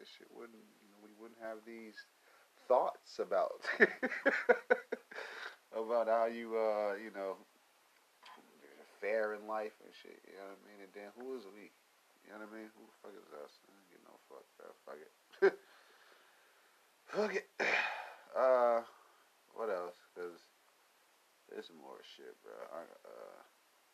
[0.00, 2.08] this shit wouldn't, you know, we wouldn't have these
[2.64, 3.60] thoughts about
[5.76, 7.36] about how you, uh, you know,
[8.96, 10.16] fair in life and shit.
[10.24, 10.80] You know what I mean?
[10.80, 11.68] And then who is we?
[12.24, 12.68] You know what I mean?
[12.72, 13.52] Who the fuck is us?
[13.92, 14.72] You know, fuck, that.
[14.88, 15.12] fuck it.
[17.18, 17.46] It.
[18.30, 18.86] Uh,
[19.58, 19.98] what else?
[20.14, 20.38] Cause
[21.50, 22.54] there's some more shit, bro.
[22.70, 23.38] I, uh,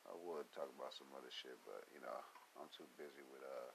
[0.05, 2.21] I would talk about some other shit, but you know,
[2.61, 3.73] I'm too busy with uh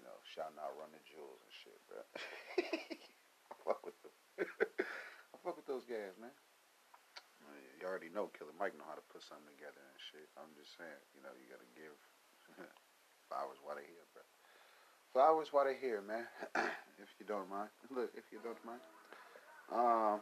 [0.00, 2.00] you know, shouting out Run the Jewels and shit, bro.
[3.52, 4.16] I fuck with them.
[5.32, 6.32] I fuck with those guys, man.
[7.76, 10.32] You already know Killer Mike know how to put something together and shit.
[10.40, 11.96] I'm just saying, you know, you gotta give
[13.28, 14.08] flowers while they here,
[15.16, 15.24] bro.
[15.24, 16.26] Flowers while they here, man.
[17.00, 17.68] if you don't mind.
[17.94, 18.80] Look, if you don't mind.
[19.72, 20.20] Um,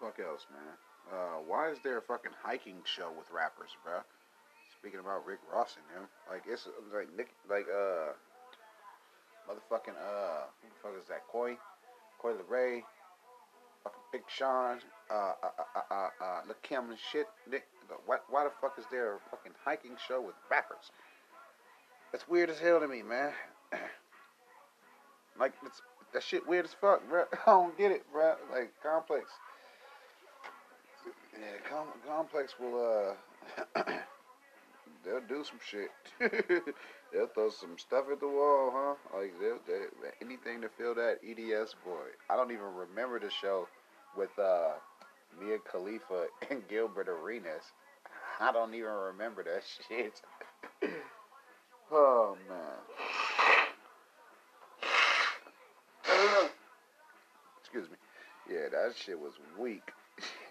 [0.00, 0.74] fuck else, man.
[1.10, 4.00] Uh, why is there a fucking hiking show with rappers, bro?
[4.78, 8.12] Speaking about Rick Ross and him, like it's like Nick, like uh,
[9.48, 11.26] motherfucking uh, who the fuck is that?
[11.32, 11.56] Coi,
[12.20, 12.82] Coi Leray,
[13.82, 14.78] fucking Big Sean,
[15.10, 17.26] uh, uh, uh, uh, uh, uh Kim and shit.
[17.50, 17.66] Nick,
[18.04, 20.92] why, why the fuck is there a fucking hiking show with rappers?
[22.12, 23.32] That's weird as hell to me, man.
[25.38, 27.24] like it's that shit weird as fuck, bro.
[27.46, 28.34] I don't get it, bro.
[28.52, 29.30] Like complex.
[31.32, 33.14] Yeah, com- complex will
[33.76, 33.82] uh
[35.04, 35.90] they'll do some shit.
[37.12, 39.18] they'll throw some stuff at the wall, huh?
[39.18, 39.84] Like they'll, they,
[40.24, 42.16] anything to fill that EDS void.
[42.30, 43.68] I don't even remember the show
[44.16, 44.72] with uh,
[45.40, 47.64] Mia Khalifa and Gilbert Arenas.
[48.40, 50.22] I don't even remember that shit.
[51.92, 52.58] Oh man.
[57.60, 57.96] Excuse me.
[58.50, 59.92] Yeah, that shit was weak.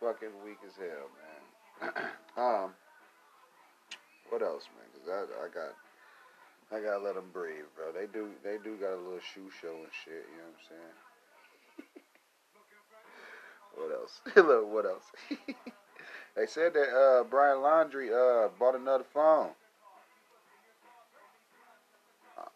[0.00, 1.92] Fucking weak as hell, man.
[2.36, 2.70] um,
[4.28, 4.86] what else, man?
[4.92, 5.74] Cause I, I got,
[6.70, 7.92] I gotta let them breathe, bro.
[7.92, 10.26] They do, they do got a little shoe show and shit.
[10.30, 11.96] You know what I'm saying?
[13.74, 14.20] what else?
[14.36, 15.10] Look, what else?
[16.38, 19.50] They said that uh, Brian Laundrie uh, bought another phone.
[22.38, 22.46] Uh,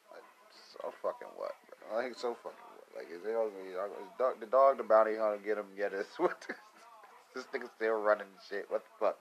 [0.73, 1.53] so fucking what?
[1.91, 1.99] Bro?
[1.99, 2.97] Like so fucking what?
[2.97, 3.75] Like is, is
[4.19, 6.07] dog, the dog the bounty hunter get him get us?
[6.19, 6.47] What?
[7.35, 8.67] This nigga still running shit.
[8.69, 9.19] What the fuck?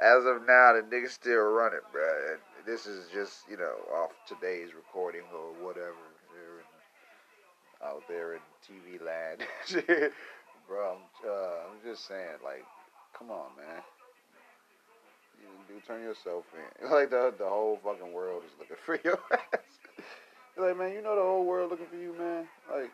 [0.00, 2.08] As of now, the nigga still running, bro.
[2.32, 5.92] And this is just, you know, off today's recording or whatever.
[7.84, 9.42] Out there in TV land.
[10.66, 12.64] bro, I'm, uh, I'm just saying, like,
[13.18, 13.82] come on, man.
[15.40, 16.90] You do turn yourself in.
[16.90, 19.60] Like, the, the whole fucking world is looking for your ass.
[20.56, 22.48] like, man, you know the whole world looking for you, man.
[22.70, 22.90] Like,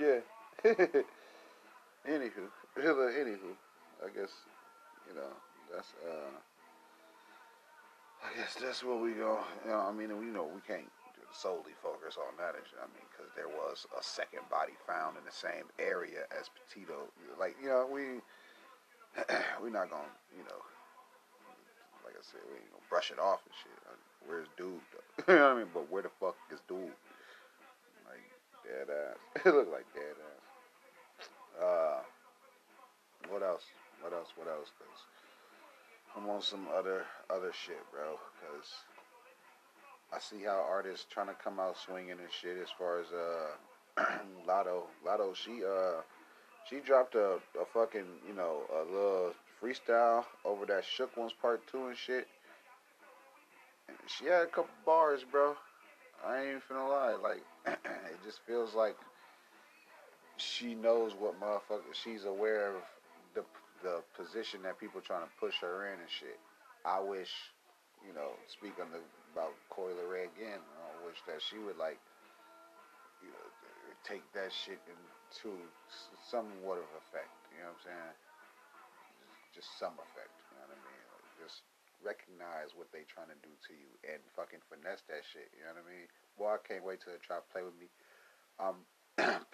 [0.00, 0.20] yeah.
[2.08, 3.52] Anywho, anywho,
[4.00, 4.32] I guess
[5.08, 5.28] you know
[5.70, 6.32] that's uh,
[8.24, 9.40] I guess that's what we go.
[9.64, 10.88] You know, I mean, we know we can't
[11.32, 12.56] solely focus on that.
[12.56, 17.12] I mean, because there was a second body found in the same area as Petito.
[17.38, 18.24] Like you know, we
[19.62, 20.60] we're not gonna you know,
[22.04, 23.78] like I said, we ain't gonna brush it off and shit.
[24.26, 24.80] Where's dude?
[25.28, 25.70] you know what I mean?
[25.72, 26.92] But where the fuck is dude?
[28.06, 28.24] Like
[28.62, 29.18] dead ass.
[29.46, 30.44] it look like dead ass.
[31.58, 32.00] Uh,
[33.30, 33.64] what else?
[34.00, 34.28] What else?
[34.36, 34.70] What else?
[34.78, 35.00] Cause
[36.16, 38.18] I'm on some other other shit, bro.
[38.40, 38.68] Cause
[40.12, 42.56] I see how artists trying to come out swinging and shit.
[42.62, 44.04] As far as uh,
[44.48, 46.02] Latto, Latto, she uh,
[46.68, 51.62] she dropped a, a fucking you know a little freestyle over that Shook Ones Part
[51.70, 52.26] Two and shit.
[54.06, 55.54] she had a couple bars, bro.
[56.26, 57.16] I ain't even finna lie.
[57.22, 58.96] Like, it just feels like
[60.36, 61.94] she knows what motherfucker.
[62.04, 62.82] She's aware of
[63.34, 63.44] the
[63.82, 66.38] the position that people trying to push her in and shit.
[66.84, 67.30] I wish,
[68.06, 68.98] you know, speak on the
[69.32, 70.58] about Coi Leray again.
[70.58, 71.98] I wish that she would like,
[73.22, 73.44] you know,
[74.04, 74.80] take that shit
[75.28, 75.52] into
[76.24, 77.28] somewhat of effect.
[77.52, 78.16] You know what I'm saying?
[79.52, 80.32] Just some effect.
[80.48, 81.04] You know what I mean?
[81.12, 81.68] Like just
[82.00, 85.52] recognize what they trying to do to you and fucking finesse that shit.
[85.52, 86.08] You know what I mean?
[86.40, 87.92] Boy, I can't wait till they try to play with me.
[88.56, 88.88] Um,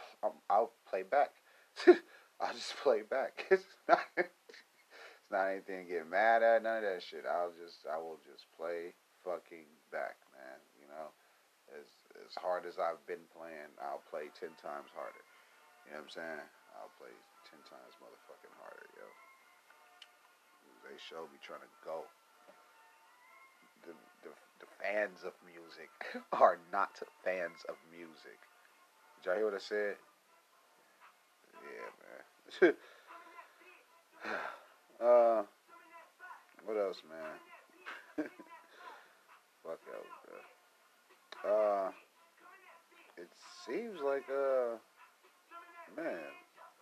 [0.50, 1.34] I'll play back.
[2.40, 3.50] I'll just play back.
[3.50, 7.24] It's not, it's not anything to get mad at, none of that shit.
[7.26, 8.92] I'll just, I will just play
[9.24, 10.60] fucking back, man.
[10.76, 11.10] You know,
[11.72, 11.88] as
[12.22, 15.23] as hard as I've been playing, I'll play ten times harder.
[15.84, 16.44] You know what I'm saying?
[16.80, 17.12] I'll play
[17.48, 19.06] ten times motherfucking harder, yo.
[20.88, 22.04] They show me trying to go.
[23.84, 23.92] The,
[24.24, 25.92] the, the fans of music
[26.32, 28.40] are not fans of music.
[29.20, 29.96] Did y'all hear what I said?
[31.64, 32.74] Yeah, man.
[35.00, 35.42] uh,
[36.64, 38.26] what else, man?
[39.64, 41.50] Fuck else, bro.
[41.50, 41.90] Uh,
[43.16, 43.28] it
[43.66, 44.76] seems like, uh,
[45.96, 46.18] man,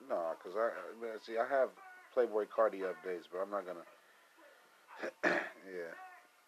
[0.09, 0.71] no, cause I,
[1.01, 1.71] man, see, I have
[2.17, 3.87] Playboi Carti updates, but I'm not gonna,
[5.25, 5.93] yeah,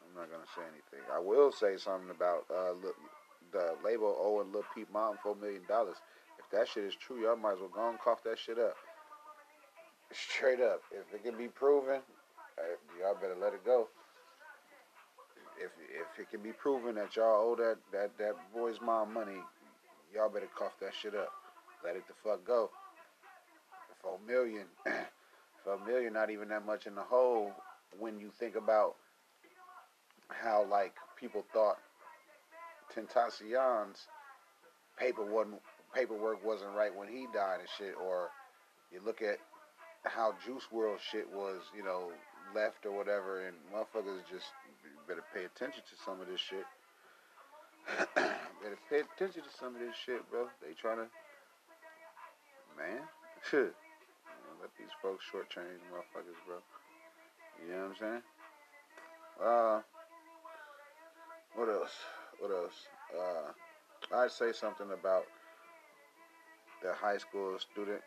[0.03, 1.07] I'm not gonna say anything.
[1.13, 2.97] I will say something about, uh, look,
[3.53, 5.97] the label owing Lil Peep Mom four million dollars.
[6.39, 8.75] If that shit is true, y'all might as well go and cough that shit up.
[10.13, 10.83] Straight up.
[10.93, 12.01] If it can be proven,
[13.01, 13.89] y'all better let it go.
[15.59, 19.39] If if it can be proven that y'all owe that, that, that boy's mom money,
[20.15, 21.33] y'all better cough that shit up.
[21.85, 22.71] Let it the fuck go.
[24.03, 24.67] Four million.
[25.65, 27.53] Four million not even that much in the hole
[27.99, 28.97] when you think about
[30.29, 31.77] how like people thought
[32.95, 34.07] Tentacion's
[34.99, 35.61] paper wasn't
[35.95, 38.29] paperwork wasn't right when he died and shit, or
[38.93, 39.39] you look at
[40.05, 42.11] how Juice WRLD shit was, you know,
[42.55, 44.47] left or whatever, and motherfuckers just
[45.09, 46.65] better pay attention to some of this shit.
[48.15, 50.47] better pay attention to some of this shit, bro.
[50.61, 51.09] They trying to,
[52.79, 53.71] man.
[54.61, 56.57] Let these folks shortchange motherfuckers, bro.
[57.63, 58.23] You know what I'm saying?
[59.43, 59.81] Uh,
[61.55, 61.93] what else?
[62.41, 62.75] What else?
[63.15, 65.25] Uh, I'd say something about
[66.83, 68.01] the high school student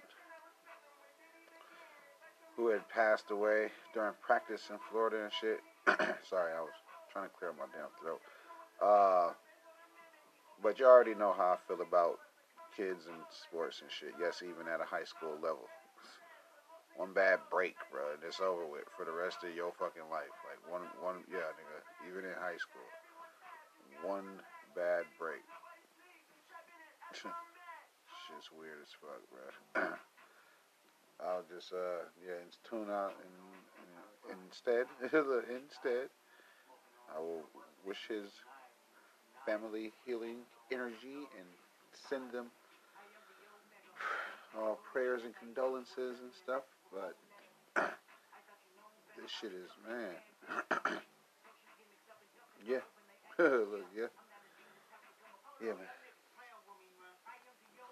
[2.55, 5.59] who had passed away during practice in Florida and shit.
[6.29, 6.71] Sorry, I was
[7.13, 8.21] trying to clear my damn throat.
[8.81, 9.33] Uh,
[10.61, 12.19] but you already know how I feel about
[12.77, 14.13] kids and sports and shit.
[14.21, 15.65] Yes, even at a high school level.
[16.95, 20.33] One bad break, bro, and it's over with for the rest of your fucking life.
[20.45, 21.81] Like one, one, yeah, nigga.
[22.09, 22.85] Even in high school,
[24.05, 24.41] one
[24.75, 25.41] bad break.
[27.21, 29.89] Shit's weird as fuck, bro.
[31.19, 32.37] I'll just uh yeah
[32.69, 34.85] tune out and, and instead
[35.49, 36.09] instead
[37.15, 37.41] I will
[37.85, 38.29] wish his
[39.45, 41.47] family healing energy and
[42.09, 42.47] send them
[44.57, 46.63] uh, prayers and condolences and stuff.
[46.93, 47.15] But
[47.75, 50.15] this shit is man.
[52.67, 52.77] yeah.
[53.39, 54.05] Look, yeah.
[55.61, 55.87] Yeah, man.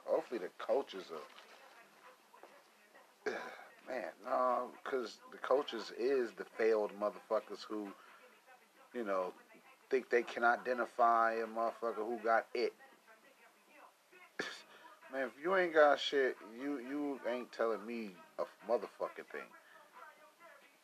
[0.06, 1.06] Hopefully the coaches
[3.26, 3.32] are.
[3.88, 7.88] Man, no, because the coaches is the failed motherfuckers who,
[8.96, 9.32] you know,
[9.92, 12.74] think they can identify a motherfucker who got it.
[15.14, 19.50] Man, if you ain't got shit, you you ain't telling me a motherfucking thing.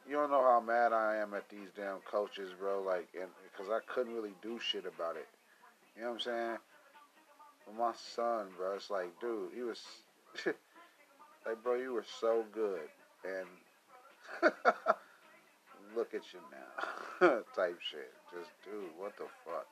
[0.08, 2.82] You don't know how mad I am at these damn coaches, bro.
[2.82, 5.28] Like, and because I couldn't really do shit about it.
[5.96, 6.58] You know what I'm saying?
[7.66, 9.82] But my son, bro, it's like, dude, he was
[10.46, 12.90] like, bro, you were so good,
[13.24, 13.48] and
[15.96, 18.12] look at you now, type shit.
[18.34, 19.68] Just, dude, what the fuck?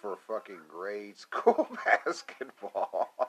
[0.00, 3.25] For fucking grade school basketball.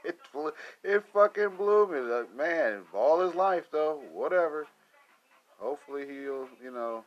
[0.04, 0.52] it blew,
[0.84, 2.00] it fucking blew me.
[2.00, 4.66] Like, man, all his life though, whatever.
[5.58, 7.04] Hopefully he'll, you know,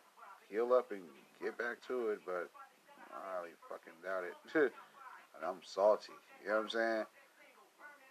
[0.50, 1.02] heal up and
[1.42, 2.50] get back to it, but
[3.12, 4.36] I highly fucking doubt it.
[5.36, 6.14] and I'm salty.
[6.44, 7.06] You know what I'm saying?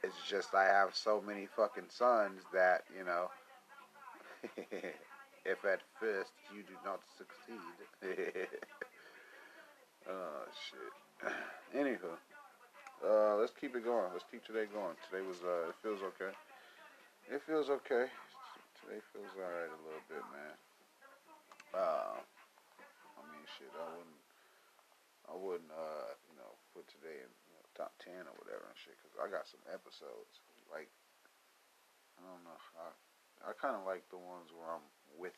[0.03, 3.31] It's just I have so many fucking sons that, you know,
[5.45, 8.49] if at first you do not succeed.
[10.11, 11.33] oh, shit.
[11.77, 12.17] Anywho,
[13.03, 14.11] uh, let's keep it going.
[14.13, 14.95] Let's keep today going.
[15.11, 16.33] Today was, uh, it feels okay.
[17.31, 18.07] It feels okay.
[18.83, 20.55] Today feels alright a little bit, man.
[21.73, 23.71] Uh, I mean, shit.
[23.73, 24.23] I wouldn't.
[25.31, 25.73] I wouldn't.
[25.73, 28.99] Uh, you know, put today in you know, top ten or whatever and shit.
[29.01, 30.43] Cause I got some episodes.
[30.69, 30.91] Like,
[32.19, 32.59] I don't know.
[32.77, 32.91] I
[33.43, 34.87] I kind of like the ones where I'm
[35.19, 35.35] with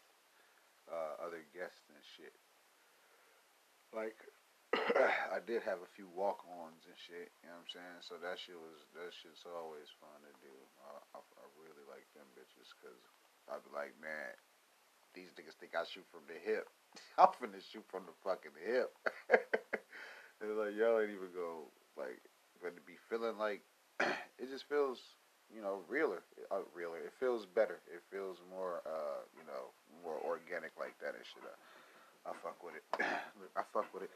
[0.89, 2.37] uh, other guests and shit.
[3.95, 4.19] Like,
[4.75, 7.31] I did have a few walk-ons and shit.
[7.43, 8.01] You know what I'm saying?
[8.03, 10.55] So that shit was that shit's always fun to do.
[10.83, 12.99] I, I, I really like them bitches because
[13.51, 14.35] I'd be like, man,
[15.15, 16.67] these niggas think I shoot from the hip.
[17.21, 18.91] I'm finna shoot from the fucking hip.
[20.43, 22.19] and like y'all ain't even go like,
[22.59, 23.63] but to be feeling like
[24.41, 24.99] it just feels,
[25.53, 26.99] you know, realer, uh, realer.
[26.99, 27.79] It feels better.
[27.87, 29.71] It feels more, uh, you know,
[30.03, 31.47] more organic like that and shit.
[31.47, 31.55] I,
[32.27, 32.85] I fuck with it.
[33.57, 34.11] I fuck with it.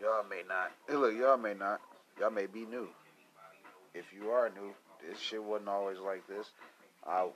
[0.00, 0.72] Y'all may not.
[0.88, 1.80] Look, y'all may not.
[2.18, 2.88] Y'all may be new.
[3.94, 4.72] If you are new,
[5.06, 6.50] this shit wasn't always like this.
[7.06, 7.28] I,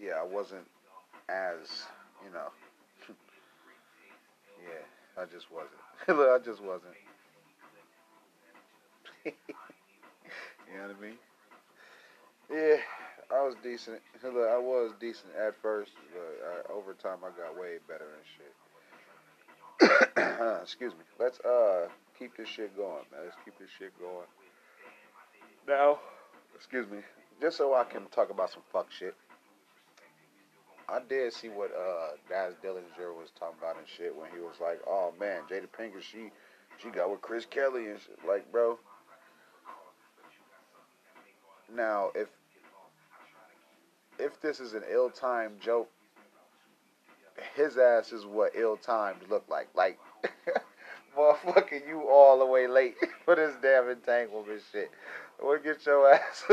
[0.00, 0.66] yeah, I wasn't
[1.28, 1.68] as,
[2.24, 2.48] you know.
[4.62, 5.72] yeah, I just wasn't.
[6.08, 6.94] Look, I just wasn't.
[9.24, 9.32] you
[10.76, 11.18] know what I mean?
[12.50, 12.76] Yeah,
[13.32, 14.00] I was decent.
[14.24, 18.26] Look, I was decent at first, but I, over time I got way better and
[18.36, 18.54] shit.
[20.62, 21.04] Excuse me.
[21.18, 23.20] Let's uh keep this shit going, man.
[23.24, 24.26] Let's keep this shit going.
[25.68, 26.00] Now,
[26.54, 26.98] excuse me,
[27.40, 29.14] just so I can talk about some fuck shit.
[30.88, 34.56] I did see what uh Daz Dillinger was talking about and shit when he was
[34.60, 36.30] like, "Oh man, Jada Pinkett, she
[36.78, 38.78] she got with Chris Kelly and shit." Like, bro.
[41.72, 42.28] Now, if
[44.20, 45.90] if this is an ill-timed joke,
[47.54, 49.68] his ass is what ill-timed look like.
[49.74, 49.98] Like,
[51.16, 54.90] motherfucker, you all the way late for this damn entanglement shit.
[55.42, 56.44] We'll get your ass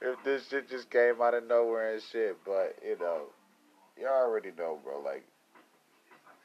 [0.00, 2.36] if this shit just came out of nowhere and shit.
[2.44, 3.22] But, you know,
[4.00, 5.00] y'all already know, bro.
[5.00, 5.24] Like,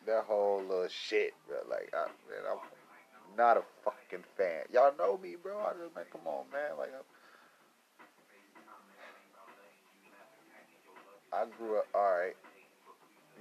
[0.08, 1.58] that whole little shit, bro.
[1.70, 4.64] Like, I, man, I'm not a fucking fan.
[4.74, 5.60] Y'all know me, bro.
[5.60, 6.78] I just, like, come on, man.
[6.78, 7.04] Like, I'm,
[11.34, 12.36] I grew up, alright.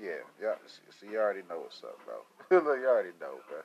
[0.01, 0.55] Yeah, yeah.
[0.67, 2.61] So you already know what's up, bro.
[2.61, 3.63] Look, you already know, bro.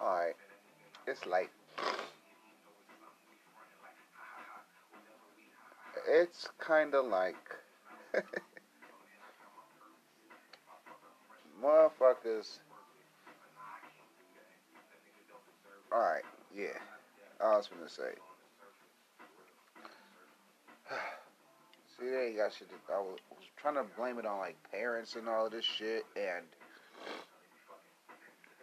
[0.00, 0.36] Alright.
[1.06, 1.50] It's like
[6.18, 7.36] it's kind of like
[11.62, 12.58] motherfuckers.
[15.92, 16.78] All right, yeah.
[17.40, 18.10] I was gonna say.
[21.98, 22.68] See, they got shit.
[22.68, 25.64] To, I was, was trying to blame it on like parents and all of this
[25.64, 26.44] shit, and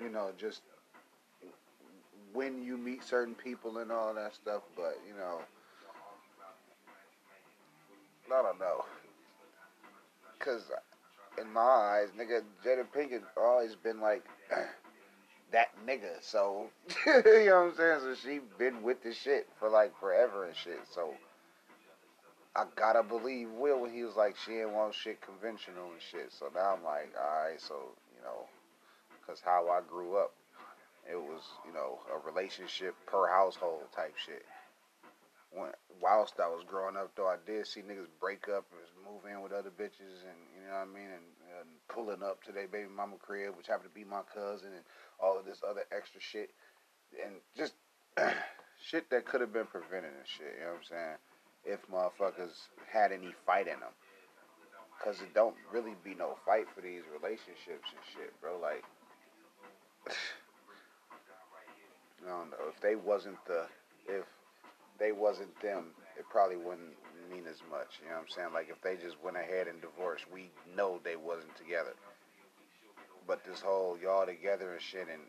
[0.02, 0.62] you know, just
[2.34, 4.64] when you meet certain people and all that stuff.
[4.76, 5.40] But you know.
[10.46, 10.72] Cause
[11.42, 14.24] in my eyes, nigga, Jada Pinkett always been like
[15.52, 16.22] that nigga.
[16.22, 16.68] So
[17.08, 18.00] you know what I'm saying.
[18.02, 20.82] So she been with the shit for like forever and shit.
[20.94, 21.16] So
[22.56, 26.32] I gotta believe Will when he was like she ain't want shit conventional and shit.
[26.32, 27.60] So now I'm like, all right.
[27.60, 27.74] So
[28.16, 28.46] you know,
[29.26, 30.32] cause how I grew up,
[31.12, 34.46] it was you know a relationship per household type shit
[35.56, 39.24] when whilst I was growing up, though, I did see niggas break up and move
[39.26, 41.28] in with other bitches, and you know what I mean, and,
[41.60, 44.84] and pulling up to their baby mama crib, which happened to be my cousin, and
[45.20, 46.52] all of this other extra shit,
[47.24, 47.74] and just
[48.84, 50.60] shit that could have been prevented and shit.
[50.60, 51.18] You know what I'm saying?
[51.66, 53.96] If motherfuckers had any fight in them,
[55.04, 58.60] cause it don't really be no fight for these relationships and shit, bro.
[58.60, 58.84] Like.
[62.26, 63.68] I don't know if they wasn't the
[64.08, 64.26] if
[65.00, 65.88] they wasn't them,
[66.18, 66.96] it probably wouldn't
[67.32, 68.00] mean as much.
[68.02, 68.54] You know what I'm saying?
[68.54, 71.94] Like if they just went ahead and divorced, we know they wasn't together.
[73.28, 75.22] But this whole y'all together and shit and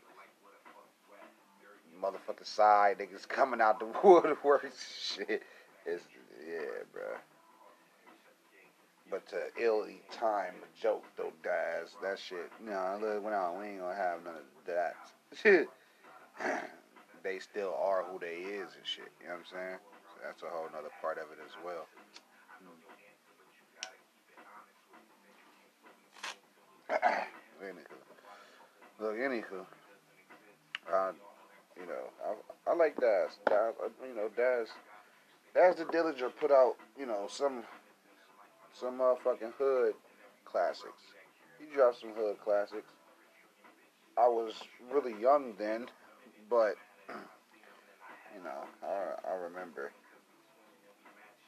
[2.01, 5.43] motherfucker side niggas coming out the woodwork shit
[5.85, 6.01] is
[6.47, 7.03] yeah, bro.
[9.09, 12.51] But to ill time joke though, guys, that shit.
[12.63, 15.67] You know, look, we ain't gonna have none of that.
[17.23, 19.11] they still are who they is and shit.
[19.21, 19.79] You know what I'm saying?
[20.13, 21.87] So that's a whole nother part of it as well.
[27.61, 27.99] anywho,
[28.99, 29.65] look, anywho,
[30.93, 31.11] uh,
[31.75, 33.37] you know, I, I like Daz.
[33.45, 34.69] Daz, uh, you know, Daz,
[35.53, 37.63] Daz the Dillinger put out, you know, some
[38.73, 39.95] some motherfucking hood
[40.45, 41.01] classics.
[41.59, 42.91] He dropped some hood classics.
[44.17, 44.53] I was
[44.91, 45.87] really young then,
[46.49, 46.75] but
[47.09, 49.91] you know, I I remember.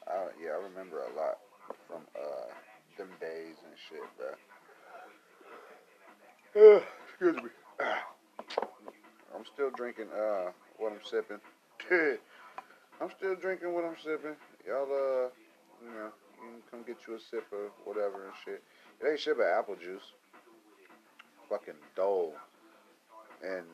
[0.06, 1.38] I, yeah, I remember a lot
[1.86, 2.50] from uh
[2.98, 4.26] them days and shit, bro.
[6.76, 7.50] Uh, excuse me.
[9.34, 11.40] I'm still drinking uh what I'm sipping.
[13.00, 14.36] I'm still drinking what I'm sipping.
[14.66, 15.28] Y'all uh
[15.82, 16.10] you know,
[16.42, 18.62] you can come get you a sip of whatever and shit.
[19.00, 20.12] It ain't shit but apple juice.
[21.48, 22.34] Fucking dull.
[23.42, 23.64] And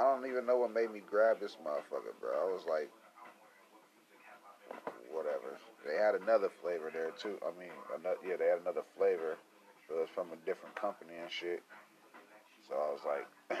[0.00, 2.32] I don't even know what made me grab this motherfucker, bro.
[2.32, 2.88] I was like,
[5.12, 5.60] whatever.
[5.84, 7.36] They had another flavor there too.
[7.44, 9.36] I mean, another, yeah, they had another flavor.
[9.90, 11.62] It was from a different company and shit.
[12.66, 13.60] So I was like,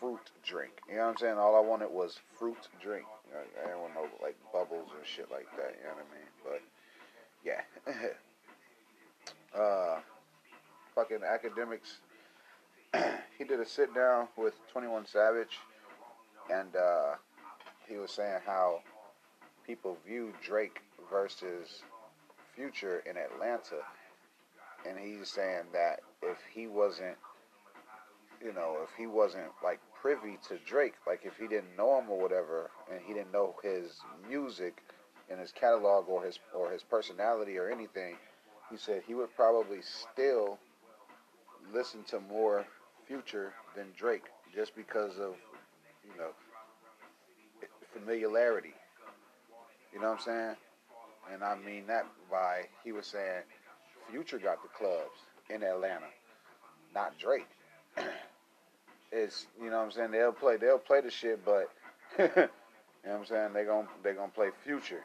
[0.00, 0.72] fruit drink.
[0.88, 1.36] You know what I'm saying?
[1.36, 3.04] All I wanted was fruit drink.
[3.28, 5.76] I, didn't want no like bubbles or shit like that.
[5.76, 6.30] You know what I mean?
[6.40, 6.62] But
[7.44, 7.62] yeah.
[9.60, 10.00] uh,
[10.94, 12.00] fucking Akademiks.
[13.38, 15.58] he did a sit down with 21 Savage,
[16.52, 17.14] and uh,
[17.88, 18.80] he was saying how
[19.66, 20.80] people view Drake
[21.10, 21.82] versus
[22.54, 23.82] Future in Atlanta,
[24.88, 27.16] and he's saying that if he wasn't,
[28.42, 32.10] you know, if he wasn't like privy to Drake, like if he didn't know him
[32.10, 34.82] or whatever, and he didn't know his music
[35.30, 38.16] and his catalog or his or his personality or anything,
[38.70, 40.58] he said he would probably still
[41.72, 42.64] listen to more
[43.08, 45.34] Future than Drake just because of
[46.04, 46.30] you know
[47.92, 48.74] familiarity.
[49.92, 50.56] You know what I'm saying?
[51.32, 53.42] And I mean that by he was saying
[54.10, 56.06] Future got the clubs in Atlanta,
[56.94, 57.48] not Drake.
[59.12, 61.70] it's you know what I'm saying they'll play they'll play the shit, but
[62.18, 62.48] you know
[63.04, 65.02] what I'm saying they gon' they gonna play Future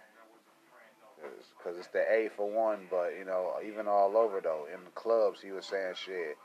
[1.57, 2.87] because it's the A for one.
[2.89, 6.37] But you know even all over though in the clubs he was saying shit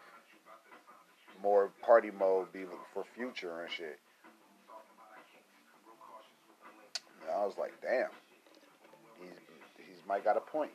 [1.43, 3.99] more party mode be for Future and shit.
[7.23, 8.09] And I was like, damn,
[9.21, 9.31] he's
[9.77, 10.71] he's might got a point.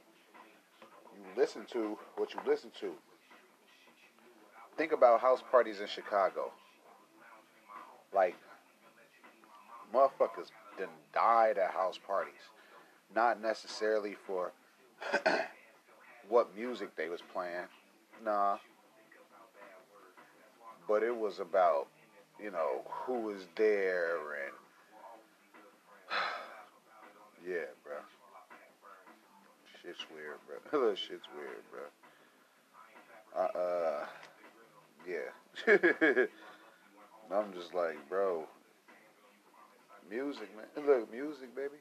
[1.15, 2.91] You listen to what you listen to.
[4.77, 6.51] Think about house parties in Chicago.
[8.13, 8.35] Like,
[9.93, 12.33] motherfuckers done died at house parties.
[13.15, 14.51] Not necessarily for
[16.29, 17.67] what music they was playing.
[18.23, 18.57] Nah.
[20.93, 21.87] But it was about,
[22.39, 24.53] you know, who was there and
[27.49, 27.95] yeah, bro.
[29.81, 30.79] Shit's weird, bro.
[30.79, 31.81] Little shit's weird, bro.
[33.35, 34.05] Uh, uh
[35.09, 35.31] yeah.
[37.35, 38.43] I'm just like, bro.
[40.07, 40.67] Music, man.
[40.85, 41.77] Look, music, baby.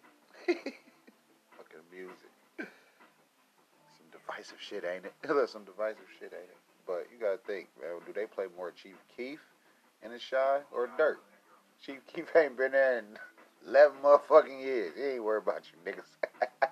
[0.46, 2.32] Fucking music.
[2.56, 5.12] Some divisive shit, ain't it?
[5.50, 6.61] Some divisive shit, ain't it?
[6.92, 7.92] But you gotta think, man.
[8.04, 9.40] Do they play more Chief Keef
[10.04, 11.20] in the Chi or Dirt?
[11.84, 13.06] Chief Keef ain't been there in
[13.66, 14.92] 11 motherfucking years.
[14.94, 16.10] He ain't worried about you niggas.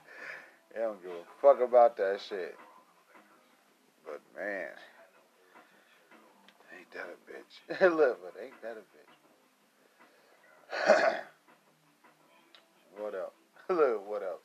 [0.75, 2.55] they don't give a fuck about that shit.
[4.05, 4.69] But man,
[6.77, 7.81] ain't that a bitch?
[7.97, 9.15] Look, but ain't that a bitch?
[12.99, 13.33] what else?
[13.71, 14.43] Look, what else?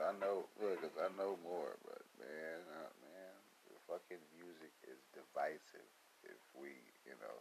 [0.00, 3.34] Cause I know, look, cause I know more, but man, uh, man,
[3.68, 5.88] the fucking music is divisive.
[6.24, 6.72] If we,
[7.08, 7.36] you know,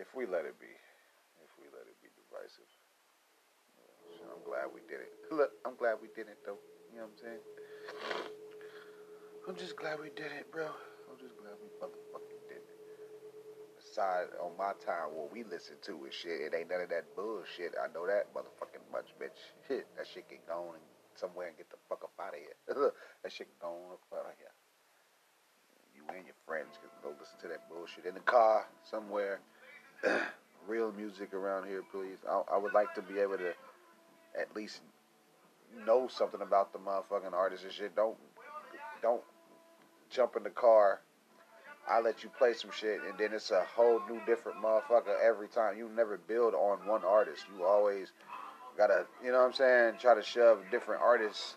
[0.00, 0.72] if we let it be,
[1.44, 2.68] if we let it be divisive.
[4.16, 5.12] So I'm glad we did it.
[5.32, 6.60] Look, I'm glad we did it though.
[6.92, 7.44] You know what I'm saying?
[9.48, 10.66] I'm just glad we did it, bro.
[10.66, 12.78] I'm just glad we motherfucking did it.
[13.78, 16.42] Aside on my time, what we listen to is shit.
[16.42, 17.78] It ain't none of that bullshit.
[17.78, 19.38] I know that motherfucking much, bitch.
[19.68, 20.82] Shit, that shit can go on
[21.14, 22.58] somewhere and get the fuck up out of here.
[23.22, 24.50] that shit can go on up out of here.
[25.94, 29.38] You and your friends can go listen to that bullshit in the car somewhere.
[30.66, 32.18] Real music around here, please.
[32.28, 33.54] I, I would like to be able to
[34.34, 34.80] at least
[35.86, 37.94] know something about the motherfucking artist and shit.
[37.94, 38.18] Don't
[39.00, 39.22] don't
[40.10, 41.00] jump in the car.
[41.88, 45.48] I let you play some shit, and then it's a whole new different motherfucker every
[45.48, 45.78] time.
[45.78, 47.44] You never build on one artist.
[47.56, 48.12] You always
[48.76, 49.94] gotta, you know what I'm saying?
[49.98, 51.56] Try to shove different artists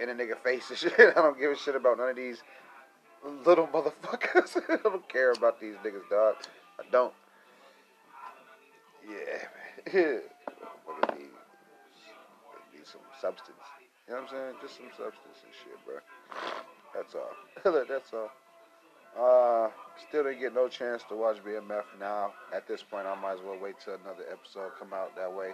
[0.00, 0.94] in a nigga face and shit.
[0.98, 2.42] I don't give a shit about none of these
[3.46, 4.60] little motherfuckers.
[4.68, 6.34] I don't care about these niggas, dog.
[6.80, 7.14] I don't.
[9.08, 9.94] Yeah, man.
[10.86, 11.30] Motherfuckers need,
[12.74, 13.56] need some substance.
[14.08, 14.54] You know what I'm saying?
[14.60, 15.98] Just some substance and shit, bro.
[16.94, 17.30] That's all.
[17.88, 18.30] That's all.
[19.18, 19.70] Uh,
[20.08, 22.32] still didn't get no chance to watch BMF now.
[22.54, 25.14] At this point, I might as well wait till another episode come out.
[25.16, 25.50] That way,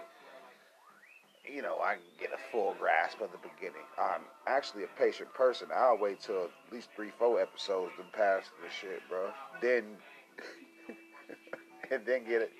[1.45, 3.83] you know, I can get a full grasp of the beginning.
[3.97, 5.67] I'm actually a patient person.
[5.75, 9.29] I'll wait till at least three, four episodes to pass the shit, bro.
[9.61, 9.83] Then,
[11.91, 12.51] and then get it,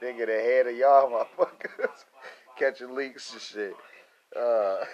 [0.00, 2.04] then get ahead of y'all motherfuckers
[2.58, 3.74] catching leaks and shit.
[4.34, 4.84] Uh,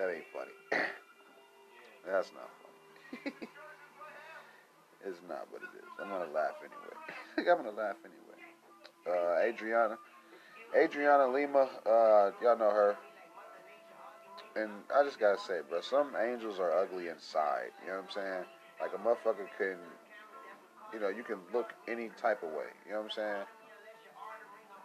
[0.00, 0.56] that ain't funny.
[2.06, 3.36] That's not funny.
[5.06, 5.84] it's not what it is.
[6.00, 6.96] I'm gonna laugh anyway.
[7.50, 8.40] I'm gonna laugh anyway.
[9.06, 9.98] Uh, Adriana.
[10.74, 12.96] Adriana Lima, uh, y'all know her.
[14.56, 17.70] And I just gotta say, bro, some angels are ugly inside.
[17.84, 18.44] You know what I'm saying?
[18.80, 19.76] Like a motherfucker can,
[20.94, 22.72] you know, you can look any type of way.
[22.86, 23.44] You know what I'm saying?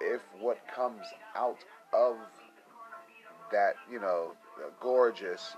[0.02, 1.06] If what comes
[1.36, 1.60] out
[1.94, 2.18] of
[3.52, 4.34] that, you know,
[4.80, 5.56] gorgeous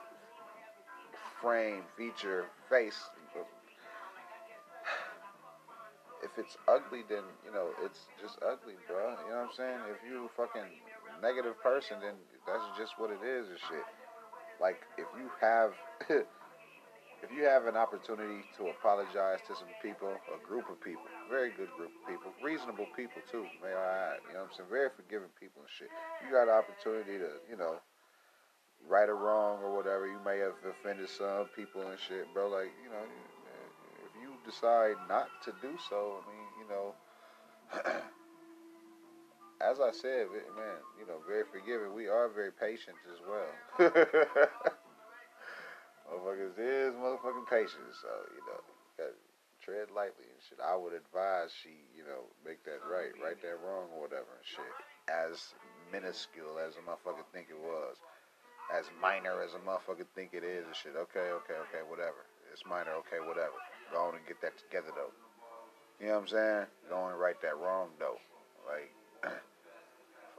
[1.41, 3.00] frame, feature, face,
[6.24, 9.16] if it's ugly, then you know it's just ugly, bro.
[9.26, 9.80] You know what I'm saying?
[9.93, 10.66] If you fucking
[11.22, 13.88] negative person, then that's just what it is and shit.
[14.60, 15.72] Like if you have,
[17.24, 21.54] if you have an opportunity to apologize to some people, a group of people, very
[21.54, 24.20] good group of people, reasonable people too, may I add.
[24.28, 24.70] You know what I'm saying?
[24.74, 25.91] Very forgiving people and shit.
[26.26, 27.78] You got an opportunity to, you know.
[28.86, 32.47] Right or wrong or whatever, you may have offended some people and shit, bro.
[32.49, 33.03] Like, you know,
[34.05, 36.95] if you decide not to do so, I mean, you know,
[39.61, 41.93] as I said, man, you know, very forgiving.
[41.93, 43.51] We are very patient as well.
[46.07, 48.63] Motherfuckers is motherfucking patient, so you know,
[49.67, 50.63] tread lightly and shit.
[50.63, 54.47] I would advise she, you know, make that right, right that wrong or whatever and
[54.47, 54.73] shit.
[55.11, 55.51] As
[55.91, 57.99] minuscule as a motherfucker think it was,
[58.74, 60.95] as minor as a motherfucker think it is and shit.
[60.95, 62.28] Okay, okay, okay, whatever.
[62.51, 63.55] It's minor, okay, whatever.
[63.91, 65.13] Go on and get that together though.
[65.99, 66.65] You know what I'm saying?
[66.89, 68.18] Go on and right that wrong though.
[68.68, 68.91] Like,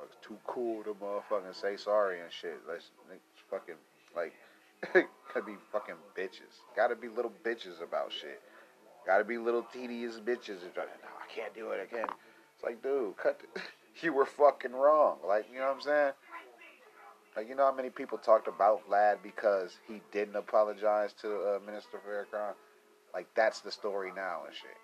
[0.05, 2.61] it's too cool to motherfucking say sorry and shit.
[2.69, 2.91] Let's,
[3.51, 3.81] fucking
[4.15, 4.35] like,
[4.93, 6.61] gotta be fucking bitches.
[6.77, 8.41] Gotta be little bitches about shit.
[9.07, 10.61] Gotta be little tedious bitches.
[10.77, 11.91] No, I can't do it.
[11.91, 12.11] Can't.
[12.55, 13.41] It's like, dude, cut.
[13.41, 13.61] The,
[14.03, 15.19] you were fucking wrong.
[15.27, 16.13] Like, you know what I'm saying?
[17.37, 21.59] Like, you know how many people talked about Vlad because he didn't apologize to uh,
[21.65, 22.55] Minister Farrakhan?
[23.15, 24.77] Like that's the story now and shit.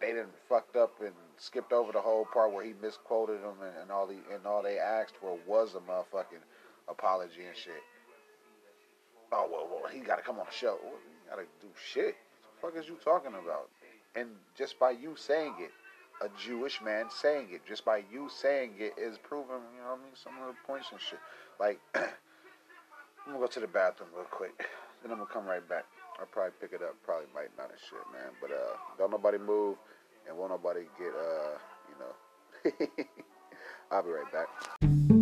[0.00, 3.82] They didn't fucked up and skipped over the whole part where he misquoted them and,
[3.82, 6.42] and all the and all they asked for was a motherfucking
[6.88, 7.82] apology and shit.
[9.32, 10.78] Oh well, well he got to come on the show.
[10.82, 12.16] He got to do shit.
[12.60, 13.70] What the fuck is you talking about?
[14.14, 15.70] And just by you saying it,
[16.22, 20.00] a Jewish man saying it, just by you saying it is proving, you know, what
[20.00, 21.18] I mean, some of the points and shit.
[21.58, 22.04] Like, I'm
[23.26, 24.66] gonna go to the bathroom real quick,
[25.02, 25.84] then I'm gonna come right back.
[26.20, 26.94] I'll probably pick it up.
[27.04, 28.32] Probably might not and shit, man.
[28.40, 29.76] But uh, don't nobody move,
[30.28, 31.58] and won't nobody get uh,
[31.90, 33.04] you know.
[33.90, 35.21] I'll be right back.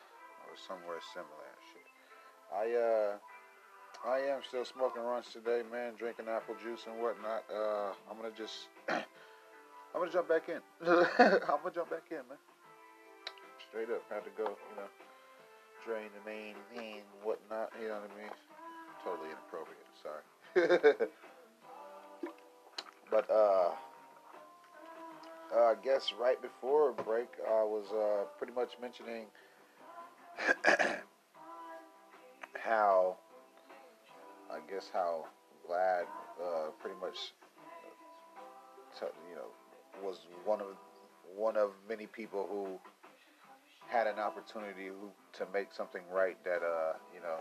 [0.51, 1.87] Or somewhere similar shit.
[2.51, 3.15] I, uh,
[4.03, 7.47] I am still smoking runs today, man, drinking apple juice and whatnot.
[7.47, 9.07] Uh, I'm gonna just I'm
[9.95, 10.59] gonna jump back in.
[10.83, 12.35] I'm gonna jump back in, man.
[13.69, 14.91] Straight up, had to go, you know,
[15.87, 17.71] drain the main and whatnot.
[17.81, 18.31] You know what I mean?
[19.07, 19.87] Totally inappropriate.
[20.03, 21.07] Sorry.
[23.09, 23.71] but uh,
[25.55, 29.27] uh, I guess right before break, I was uh, pretty much mentioning
[32.63, 33.17] how
[34.49, 35.25] I guess how
[35.67, 36.03] Vlad
[36.41, 37.33] uh, pretty much
[39.01, 39.47] uh, you know
[40.03, 40.67] was one of
[41.35, 42.79] one of many people who
[43.87, 47.39] had an opportunity who, to make something right that uh, you know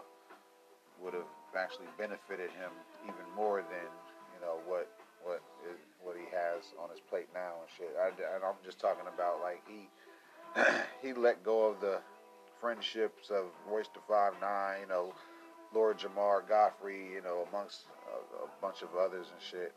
[1.02, 2.70] would have actually benefited him
[3.04, 3.88] even more than
[4.34, 4.88] you know what
[5.22, 7.94] what is, what he has on his plate now and shit.
[8.00, 9.88] I, and I'm just talking about like he
[11.06, 12.00] he let go of the
[12.60, 15.12] friendships of Royce da Five Nine, you know,
[15.74, 19.72] Lord Jamar Godfrey, you know, amongst a, a bunch of others and shit,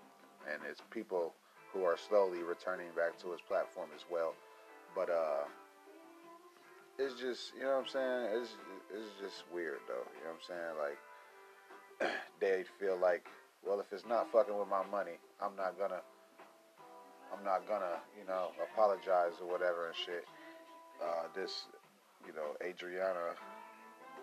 [0.52, 1.34] and it's people
[1.74, 4.34] who are slowly returning back to his platform as well.
[4.96, 5.46] But uh,
[7.00, 8.42] it's just you know what I'm saying.
[8.42, 8.52] It's
[8.94, 10.06] it's just weird though.
[10.18, 10.74] You know what I'm saying?
[10.78, 13.28] Like they feel like,
[13.66, 16.02] well, if it's not fucking with my money, I'm not gonna
[17.34, 20.26] I'm not gonna, you know, apologize or whatever and shit.
[21.02, 21.66] Uh, this,
[22.26, 23.36] you know, Adriana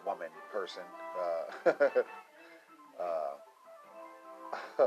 [0.07, 0.83] woman person.
[1.19, 1.71] Uh,
[3.01, 3.35] uh,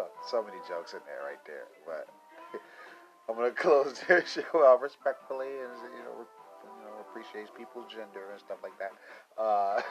[0.29, 2.07] so many jokes in there right there, but
[3.29, 6.25] I'm gonna close this show out respectfully and you know,
[6.63, 8.93] you know, appreciates people's gender and stuff like that.
[9.41, 9.81] Uh,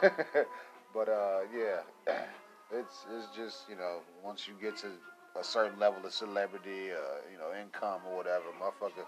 [0.95, 1.81] but uh, yeah,
[2.73, 4.89] it's it's just you know once you get to
[5.41, 9.07] a certain level of celebrity, uh, you know, income or whatever, motherfucker,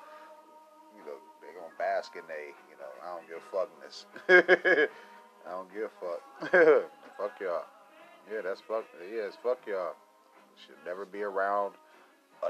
[0.96, 1.20] you know,
[1.78, 4.04] bask in they, you know, I don't give a fuckness.
[5.46, 6.52] I don't give a fuck.
[7.18, 7.64] fuck y'all.
[8.32, 8.84] Yeah, that's fuck.
[9.00, 9.94] Yeah, it's fuck y'all.
[10.66, 11.74] Should never be around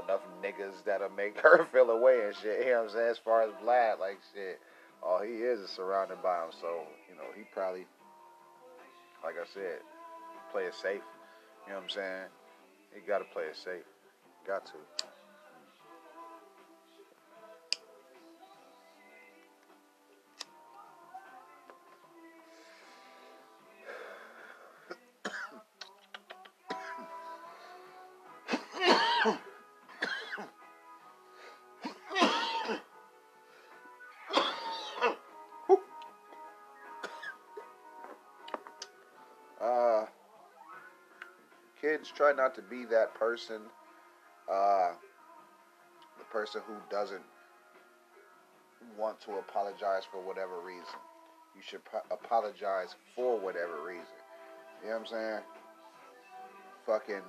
[0.03, 2.65] enough niggas that'll make her feel away and shit.
[2.65, 3.09] You know what I'm saying?
[3.11, 4.59] As far as Vlad, like shit,
[5.03, 6.51] all he is is surrounded by him.
[6.59, 7.85] So you know, he probably,
[9.23, 9.79] like I said,
[10.51, 11.01] play it safe.
[11.65, 12.25] You know what I'm saying?
[12.93, 13.83] He got to play it safe.
[14.47, 15.14] Got to.
[42.11, 43.61] Try not to be that person,
[44.51, 44.91] uh,
[46.17, 47.23] the person who doesn't
[48.97, 50.99] want to apologize for whatever reason.
[51.55, 51.81] You should
[52.11, 54.19] apologize for whatever reason.
[54.83, 55.41] You know what I'm saying?
[56.85, 57.25] Fucking,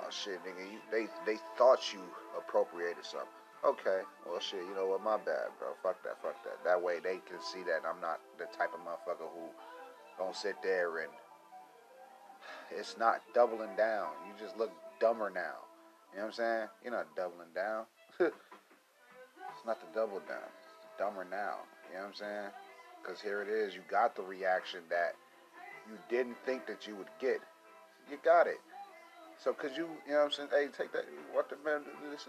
[0.00, 2.00] oh shit, nigga, you, they they thought you
[2.36, 3.28] appropriated something.
[3.64, 5.02] Okay, well shit, you know what?
[5.02, 5.68] My bad, bro.
[5.82, 6.62] Fuck that, fuck that.
[6.64, 9.48] That way they can see that I'm not the type of motherfucker who
[10.18, 11.10] don't sit there and
[12.70, 14.08] it's not doubling down.
[14.26, 15.66] You just look dumber now.
[16.12, 16.68] You know what I'm saying?
[16.82, 17.84] You're not doubling down.
[18.20, 20.50] it's not the double down.
[20.62, 21.56] It's dumber now.
[21.88, 22.50] You know what I'm saying?
[23.02, 23.74] Because here it is.
[23.74, 25.14] You got the reaction that
[25.88, 27.40] you didn't think that you would get.
[28.10, 28.60] You got it.
[29.42, 30.48] So, could you, you know what I'm saying?
[30.50, 31.04] Hey, take that.
[31.32, 32.26] What the man this?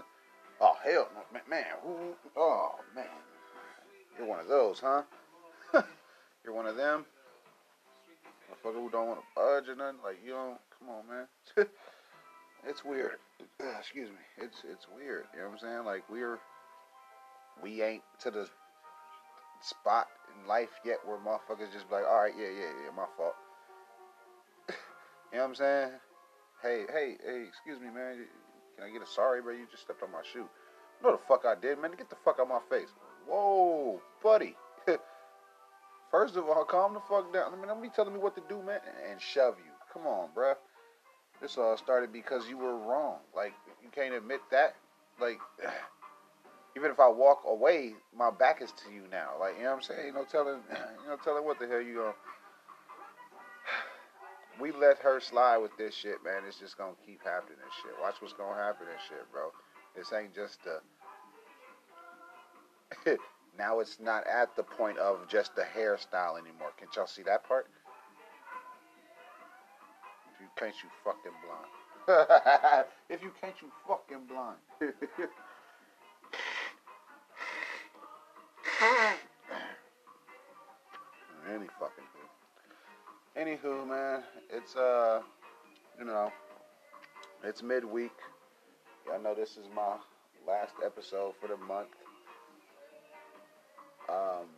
[0.61, 1.07] Oh, hell
[1.49, 3.05] man who, oh, man.
[4.17, 5.01] You're one of those, huh?
[6.43, 7.05] You're one of them?
[8.51, 10.01] Motherfucker who don't want to budge or nothing.
[10.03, 10.59] Like you don't.
[10.77, 11.27] Come on, man.
[12.67, 13.17] it's weird.
[13.79, 14.23] Excuse me.
[14.37, 15.25] It's it's weird.
[15.33, 15.85] You know what I'm saying?
[15.85, 16.39] Like we're
[17.61, 18.47] we ain't to the
[19.61, 23.05] spot in life yet where motherfuckers just be like, all right, yeah, yeah, yeah, my
[23.17, 23.35] fault.
[24.69, 25.91] you know what I'm saying?
[26.61, 28.25] Hey, hey, hey, excuse me, man.
[28.75, 29.53] Can I get a sorry, bro?
[29.53, 30.45] You just stepped on my shoe.
[31.03, 31.91] No, the fuck I did, man.
[31.97, 32.89] Get the fuck out of my face.
[33.27, 34.55] Whoa, buddy.
[36.11, 37.53] First of all, calm the fuck down.
[37.53, 39.71] I mean, don't be telling me what to do, man, and shove you.
[39.93, 40.55] Come on, bruh.
[41.41, 43.17] This all started because you were wrong.
[43.35, 44.75] Like, you can't admit that.
[45.19, 45.39] Like,
[46.77, 49.29] even if I walk away, my back is to you now.
[49.39, 50.07] Like, you know what I'm saying?
[50.07, 50.59] You know, telling,
[51.03, 52.13] you know, telling what the hell you gonna.
[54.59, 56.43] We let her slide with this shit, man.
[56.47, 57.93] It's just gonna keep happening and shit.
[57.99, 59.49] Watch what's gonna happen and shit, bro.
[59.95, 60.81] This ain't just a
[63.57, 66.71] Now it's not at the point of just the hairstyle anymore.
[66.77, 67.67] Can y'all see that part?
[70.33, 71.67] If you can't, you fucking blind.
[73.09, 74.57] if you can't, you fucking blind.
[81.49, 82.27] Any fucking thing.
[83.37, 85.21] Anywho, man, it's uh,
[85.99, 86.31] you know,
[87.43, 88.11] it's midweek.
[89.13, 89.97] I know this is my
[90.47, 91.89] last episode for the month.
[94.11, 94.51] Um,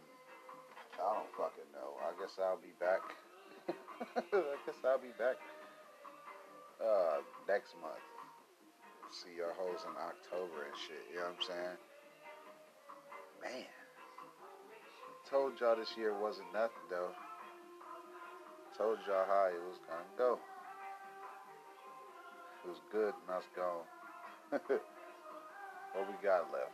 [0.98, 1.94] I don't fucking know.
[2.02, 3.06] I guess I'll be back.
[4.18, 5.38] I guess I'll be back
[6.82, 8.02] uh, next month.
[9.14, 11.06] See your hoes in October and shit.
[11.14, 11.78] You know what I'm saying?
[13.46, 13.70] Man.
[15.30, 17.14] Told y'all this year wasn't nothing though.
[18.78, 20.40] Told y'all how it was gonna go.
[22.66, 23.86] It was good and us gone.
[25.94, 26.74] what we got left?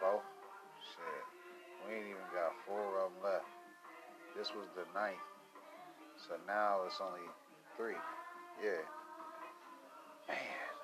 [0.00, 0.20] Four?
[1.88, 3.48] We ain't even got four of them left.
[4.36, 5.16] This was the ninth.
[6.20, 7.24] So now it's only
[7.76, 7.96] three.
[8.60, 8.84] Yeah.
[10.28, 10.36] Man,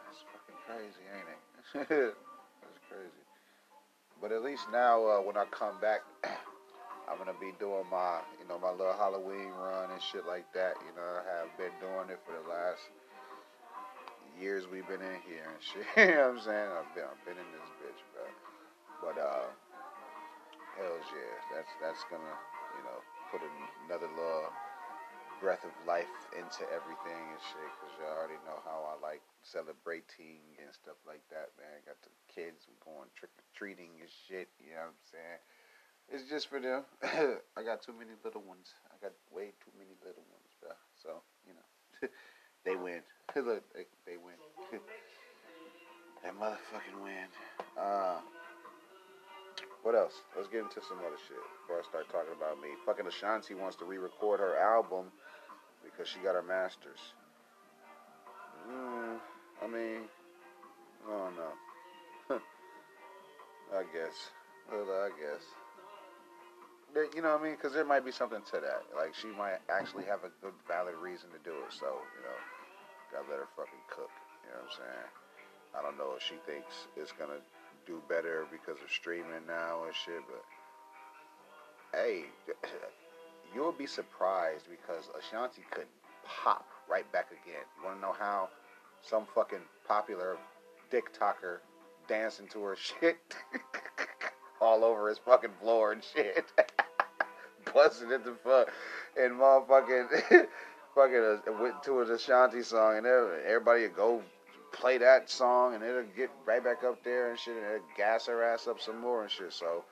[0.09, 2.16] that's fucking crazy, ain't it?
[2.64, 3.24] that's crazy.
[4.22, 8.48] But at least now, uh, when I come back, I'm gonna be doing my, you
[8.48, 10.80] know, my little Halloween run and shit like that.
[10.88, 12.80] You know, I have been doing it for the last
[14.40, 15.84] years we've been in here and shit.
[16.09, 16.70] you know what I'm saying?
[16.72, 18.24] I've been, I've been in this bitch, bro.
[19.05, 19.52] But uh,
[20.75, 22.35] Hells yeah, that's that's gonna
[22.75, 22.99] you know
[23.31, 23.41] put
[23.87, 24.51] another little
[25.39, 27.70] breath of life into everything and shit.
[27.79, 31.79] Cause y'all already know how I like celebrating and stuff like that, man.
[31.87, 34.51] Got the kids going trick or treating and shit.
[34.59, 35.41] You know what I'm saying?
[36.11, 36.83] It's just for them.
[37.57, 38.75] I got too many little ones.
[38.91, 40.75] I got way too many little ones, bro.
[40.99, 41.68] So you know,
[42.66, 43.07] they win.
[43.37, 44.39] Look, they, they win.
[46.22, 47.29] that motherfucking win.
[47.79, 48.18] Uh,
[49.85, 50.24] what else?
[50.35, 52.72] Let's get into some other shit before I start talking about me.
[52.89, 55.12] Fucking Ashanti wants to re-record her album
[55.85, 57.12] because she got her masters.
[58.64, 59.20] Mm,
[59.61, 60.09] I mean,
[61.05, 61.55] I don't know.
[63.76, 64.16] I guess.
[64.72, 65.45] Well, I guess.
[66.97, 67.57] But, you know what I mean?
[67.61, 68.89] Because there might be something to that.
[68.97, 71.76] Like, she might actually have a good, valid reason to do it.
[71.76, 72.39] So, you know,
[73.12, 74.09] gotta let her fucking cook.
[74.49, 75.09] You know what I'm saying?
[75.76, 77.43] I don't know if she thinks it's gonna
[77.87, 80.45] do better because of streaming now and shit, but
[81.99, 82.24] hey,
[83.55, 85.87] you'll be surprised because Ashanti could
[86.24, 87.62] pop right back again.
[87.78, 88.49] You wanna know how?
[89.03, 90.37] Some fucking popular
[90.91, 91.59] TikToker
[92.09, 93.16] dancing to her shit
[94.61, 96.45] all over his fucking floor and shit.
[97.74, 98.70] Busting it the fuck
[99.16, 100.47] and motherfucking
[100.95, 104.22] fucking uh, went to a Ashanti song and everybody would go
[104.75, 108.27] play that song and it'll get right back up there and shit and it'll gas
[108.27, 109.53] her ass up some more and shit.
[109.53, 109.85] So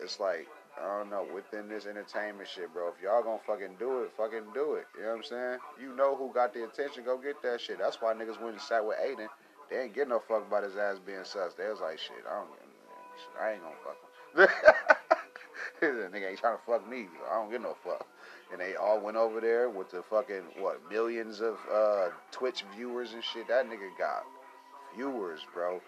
[0.00, 0.48] it's like,
[0.80, 4.52] I don't know, within this entertainment shit, bro, if y'all gonna fucking do it, fucking
[4.52, 4.86] do it.
[4.96, 5.58] You know what I'm saying?
[5.80, 7.78] You know who got the attention, go get that shit.
[7.78, 9.28] That's why niggas went and sat with Adin.
[9.70, 11.54] They ain't get no fuck about his ass being sus.
[11.54, 12.48] They was like, shit, I don't
[13.40, 13.96] I ain't gonna fuck
[15.82, 16.10] him.
[16.12, 17.06] nigga ain't trying to fuck me.
[17.18, 18.06] So I don't get no fuck
[18.52, 23.12] and they all went over there with the fucking what millions of uh, Twitch viewers
[23.12, 23.48] and shit.
[23.48, 24.24] That nigga got
[24.96, 25.80] viewers, bro.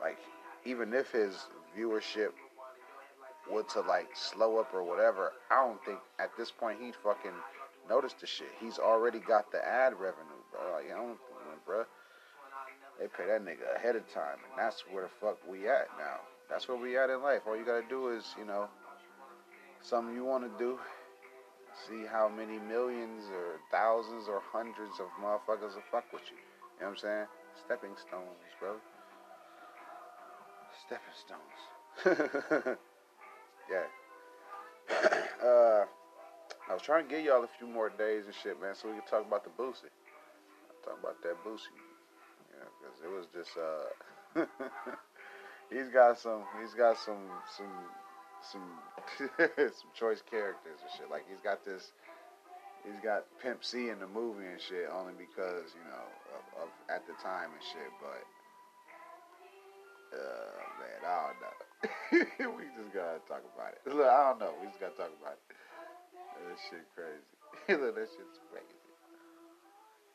[0.00, 0.18] Like
[0.64, 1.46] even if his
[1.76, 2.32] viewership
[3.50, 7.32] were to like slow up or whatever, I don't think at this point he'd fucking
[7.88, 8.48] notice the shit.
[8.60, 10.72] He's already got the ad revenue, bro.
[10.72, 11.18] Like I don't,
[11.66, 11.84] bro.
[13.00, 16.20] They pay that nigga ahead of time, and that's where the fuck we at now.
[16.48, 17.40] That's where we at in life.
[17.48, 18.68] All you gotta do is, you know,
[19.80, 20.78] something you want to do,
[21.88, 26.36] see how many millions or thousands or hundreds of motherfuckers will fuck with you.
[26.36, 27.26] You know what I'm saying?
[27.64, 28.76] Stepping stones, bro.
[30.86, 32.78] Stepping stones.
[33.70, 33.86] yeah.
[35.46, 35.84] uh,
[36.68, 38.94] I was trying to give y'all a few more days and shit, man, so we
[38.94, 39.92] could talk about the Boosie.
[40.84, 41.76] Talk about that Boosie.
[42.50, 44.44] Yeah, because it was just uh
[45.70, 47.72] he's got some he's got some some
[48.50, 48.78] some
[49.38, 51.10] some choice characters and shit.
[51.10, 51.92] Like he's got this,
[52.82, 56.68] he's got Pimp C in the movie and shit only because you know of, of
[56.90, 57.90] at the time and shit.
[58.02, 58.22] But
[60.12, 61.56] uh, man, I don't know.
[62.58, 63.82] we just gotta talk about it.
[63.86, 64.54] Look, I don't know.
[64.60, 65.46] We just gotta talk about it.
[66.42, 67.26] That shit crazy.
[67.80, 68.78] Look, that shit's crazy.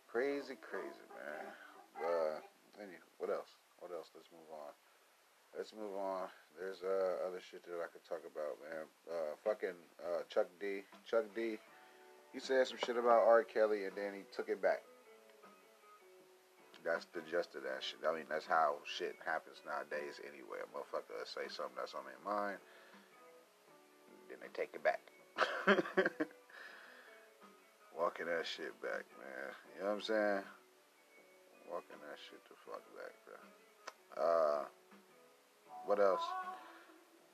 [0.07, 1.45] Crazy, crazy, man.
[1.97, 2.38] Uh,
[2.80, 3.51] anyway, what else?
[3.80, 4.09] What else?
[4.15, 4.73] Let's move on.
[5.55, 6.28] Let's move on.
[6.58, 8.86] There's uh, other shit that I could talk about, man.
[9.05, 10.82] Uh, fucking uh, Chuck D.
[11.05, 11.58] Chuck D.
[12.34, 13.43] He said some shit about R.
[13.43, 14.82] Kelly and then he took it back.
[16.84, 17.99] That's the gist of that shit.
[18.08, 20.64] I mean, that's how shit happens nowadays anyway.
[20.64, 22.58] A motherfucker say something that's on their mind,
[24.30, 25.03] then they take it back.
[27.97, 29.51] Walking that shit back, man.
[29.76, 30.43] You know what I'm saying?
[31.68, 33.36] Walking that shit the fuck back, bro.
[34.16, 34.64] Uh,
[35.88, 36.21] what else?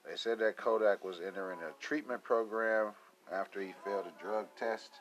[0.06, 2.94] They said that Kodak was entering a treatment program
[3.34, 4.92] after he failed a drug test.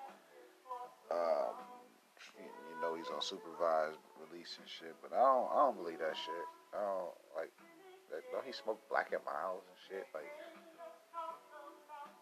[1.10, 1.54] Um,
[2.40, 6.16] you know he's on supervised release and shit, but I don't, I don't believe that
[6.16, 6.46] shit.
[6.72, 7.52] I don't like.
[8.10, 10.06] That, don't he smoke Black and Milds and shit?
[10.14, 10.32] Like,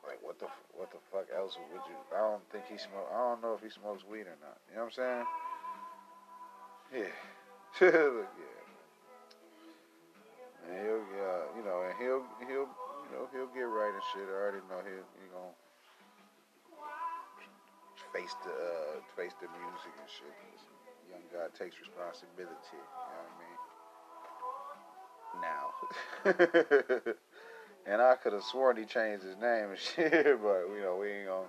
[0.02, 1.98] like what the what the fuck else would you?
[2.10, 3.06] I don't think he smoke.
[3.14, 4.58] I don't know if he smokes weed or not.
[4.66, 5.26] You know what I'm saying?
[6.90, 7.14] Yeah.
[7.86, 8.59] yeah.
[10.66, 14.28] And he'll, uh, you know, and he'll, he'll, you know, he'll get right and shit.
[14.28, 15.56] I already know he'll, he gonna
[18.12, 20.34] face the, uh, face the music and shit.
[21.08, 22.76] Young guy takes responsibility.
[22.76, 23.58] You know what I mean?
[25.42, 27.14] Now.
[27.86, 31.08] and I could have sworn he changed his name and shit, but you know, we
[31.10, 31.48] ain't gonna,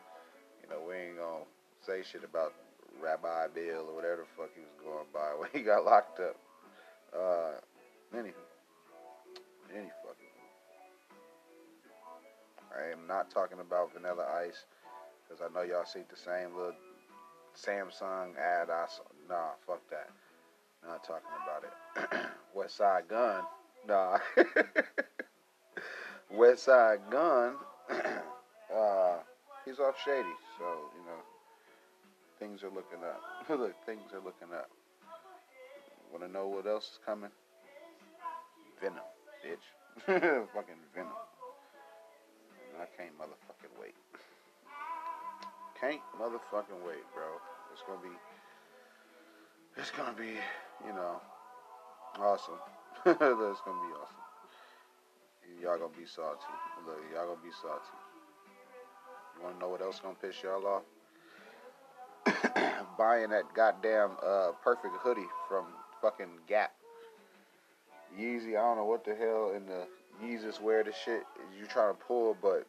[0.64, 1.46] you know, we ain't gonna
[1.86, 2.54] say shit about
[3.02, 6.36] Rabbi Bill or whatever the fuck he was going by when he got locked up.
[7.14, 7.60] Uh,
[8.16, 8.51] anywho
[9.76, 10.32] any fucking
[12.72, 14.66] I am not talking about Vanilla Ice
[15.28, 16.74] because I know y'all see the same little
[17.56, 18.70] Samsung ad.
[18.70, 19.04] I saw.
[19.30, 20.10] Nah, fuck that.
[20.88, 22.28] Not talking about it.
[22.58, 23.44] Westside Gunn.
[23.88, 24.18] Nah.
[26.34, 27.56] Westside Gunn.
[28.76, 29.18] uh,
[29.66, 30.36] he's off shady.
[30.58, 30.66] So
[30.96, 31.22] you know,
[32.40, 33.22] things are looking up.
[33.50, 34.70] Look, things are looking up.
[36.12, 37.30] Want to know what else is coming?
[38.82, 39.04] Venom,
[39.42, 39.66] bitch.
[40.54, 41.12] Fucking Venom.
[42.80, 43.96] I can't motherfucking wait.
[45.80, 47.26] Can't motherfucking wait, bro.
[47.74, 48.16] It's gonna be.
[49.78, 50.38] It's gonna be,
[50.86, 51.22] you know,
[52.20, 52.60] awesome.
[53.06, 54.22] That's gonna be awesome.
[55.62, 56.46] Y'all gonna be salty.
[56.86, 57.98] Look, y'all gonna be salty.
[59.38, 60.84] You wanna know what else gonna piss y'all off?
[62.98, 65.66] Buying that goddamn uh, perfect hoodie from
[66.02, 66.72] fucking Gap.
[68.20, 69.88] Yeezy, I don't know what the hell in the
[70.24, 71.24] Yeezus wear the shit
[71.58, 72.68] you trying to pull, but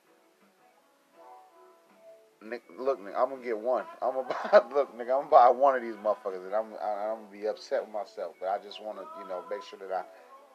[2.44, 3.84] Nick, look, Nick, I'm gonna get one.
[4.02, 4.62] I'm gonna buy.
[4.74, 7.82] Look, nigga, I'm gonna buy one of these motherfuckers, and I'm I'm gonna be upset
[7.82, 8.34] with myself.
[8.40, 10.06] But I just want to, you know, make sure that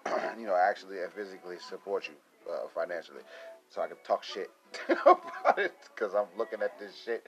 [0.06, 2.16] I, you know, actually and physically support you
[2.52, 3.22] uh, financially,
[3.70, 4.50] so I can talk shit
[4.90, 5.74] about it.
[5.96, 7.26] Because I'm looking at this shit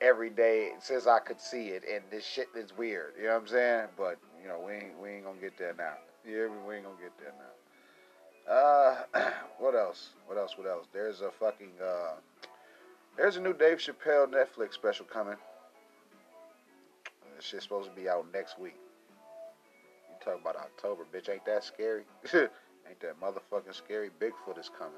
[0.00, 3.14] every day since I could see it, and this shit is weird.
[3.18, 3.86] You know what I'm saying?
[3.96, 5.94] But you know, we ain't we ain't gonna get there now.
[6.26, 8.52] Yeah, we ain't gonna get there now.
[8.52, 10.10] Uh, what else?
[10.26, 10.56] What else?
[10.56, 10.86] What else?
[10.92, 12.14] There's a fucking uh
[13.16, 15.36] there's a new Dave Chappelle Netflix special coming.
[17.40, 18.76] Shit's supposed to be out next week.
[20.08, 21.28] You talk about October, bitch.
[21.30, 22.04] Ain't that scary?
[22.34, 24.10] Ain't that motherfucking scary?
[24.20, 24.94] Bigfoot is coming.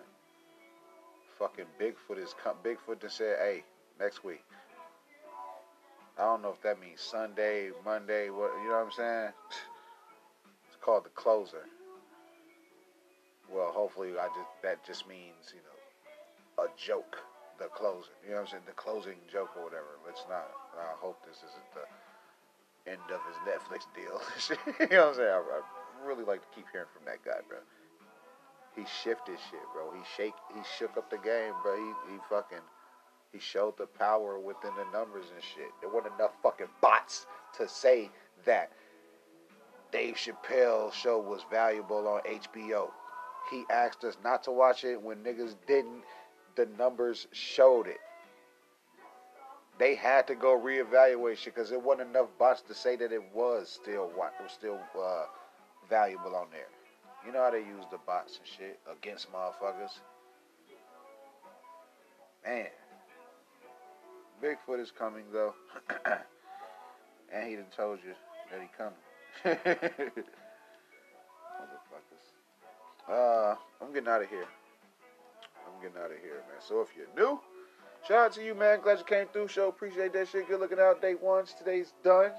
[1.38, 2.62] Fucking Bigfoot is coming.
[2.64, 3.64] Bigfoot just said, hey,
[3.98, 4.44] next week.
[6.18, 9.32] I don't know if that means Sunday, Monday, what you know what I'm saying?
[10.82, 11.64] Called the closer.
[13.50, 17.16] Well, hopefully I just that just means, you know, a joke
[17.62, 18.18] the closing.
[18.24, 18.66] You know what I'm saying?
[18.66, 19.98] The closing joke or whatever.
[20.04, 20.50] Let's not.
[20.74, 21.86] I hope this isn't the
[22.90, 24.18] end of his Netflix deal.
[24.80, 25.30] you know what I'm saying?
[25.30, 25.60] I, I,
[26.02, 27.58] really like to keep hearing from that guy, bro.
[28.74, 29.92] He shifted shit, bro.
[29.94, 30.34] He shake.
[30.54, 31.76] He shook up the game, bro.
[31.76, 32.64] He he fucking.
[33.32, 35.70] He showed the power within the numbers and shit.
[35.80, 37.26] There weren't enough fucking bots
[37.56, 38.10] to say
[38.44, 38.72] that
[39.92, 42.90] Dave Chappelle's show was valuable on HBO.
[43.50, 46.02] He asked us not to watch it when niggas didn't
[46.56, 48.00] the numbers showed it.
[49.78, 53.22] They had to go reevaluate shit because it wasn't enough bots to say that it
[53.34, 55.24] was still what was still uh,
[55.88, 56.68] valuable on there.
[57.26, 59.92] You know how they use the bots and shit against motherfuckers.
[62.44, 62.66] Man,
[64.42, 65.54] Bigfoot is coming though,
[67.32, 68.12] and he done told you
[68.50, 68.94] that he coming.
[69.44, 70.26] Motherfuckers.
[73.08, 74.46] Uh, I'm getting out of here
[75.66, 76.60] I'm getting out of here, man.
[76.60, 77.40] So if you're new,
[78.06, 78.80] shout out to you, man.
[78.80, 79.48] Glad you came through.
[79.48, 80.48] Show appreciate that shit.
[80.48, 81.00] Good looking out.
[81.00, 81.54] Day ones.
[81.56, 82.32] Today's done.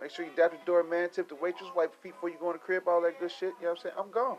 [0.00, 1.10] Make sure you dap the door, man.
[1.10, 1.70] Tip the waitress.
[1.76, 2.88] Wipe feet before you go in the crib.
[2.88, 3.54] All that good shit.
[3.60, 3.94] You know what I'm saying?
[3.98, 4.38] I'm gone.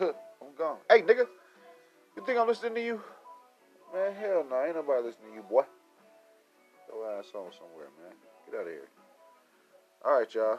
[0.00, 0.78] I'm gone.
[0.88, 1.26] Hey, nigga.
[2.16, 3.00] You think I'm listening to you?
[3.92, 4.62] Man, hell no.
[4.64, 5.62] Ain't nobody listening to you, boy.
[6.90, 8.14] Go ass on somewhere, man.
[8.50, 8.88] Get out of here.
[10.04, 10.58] All right, y'all.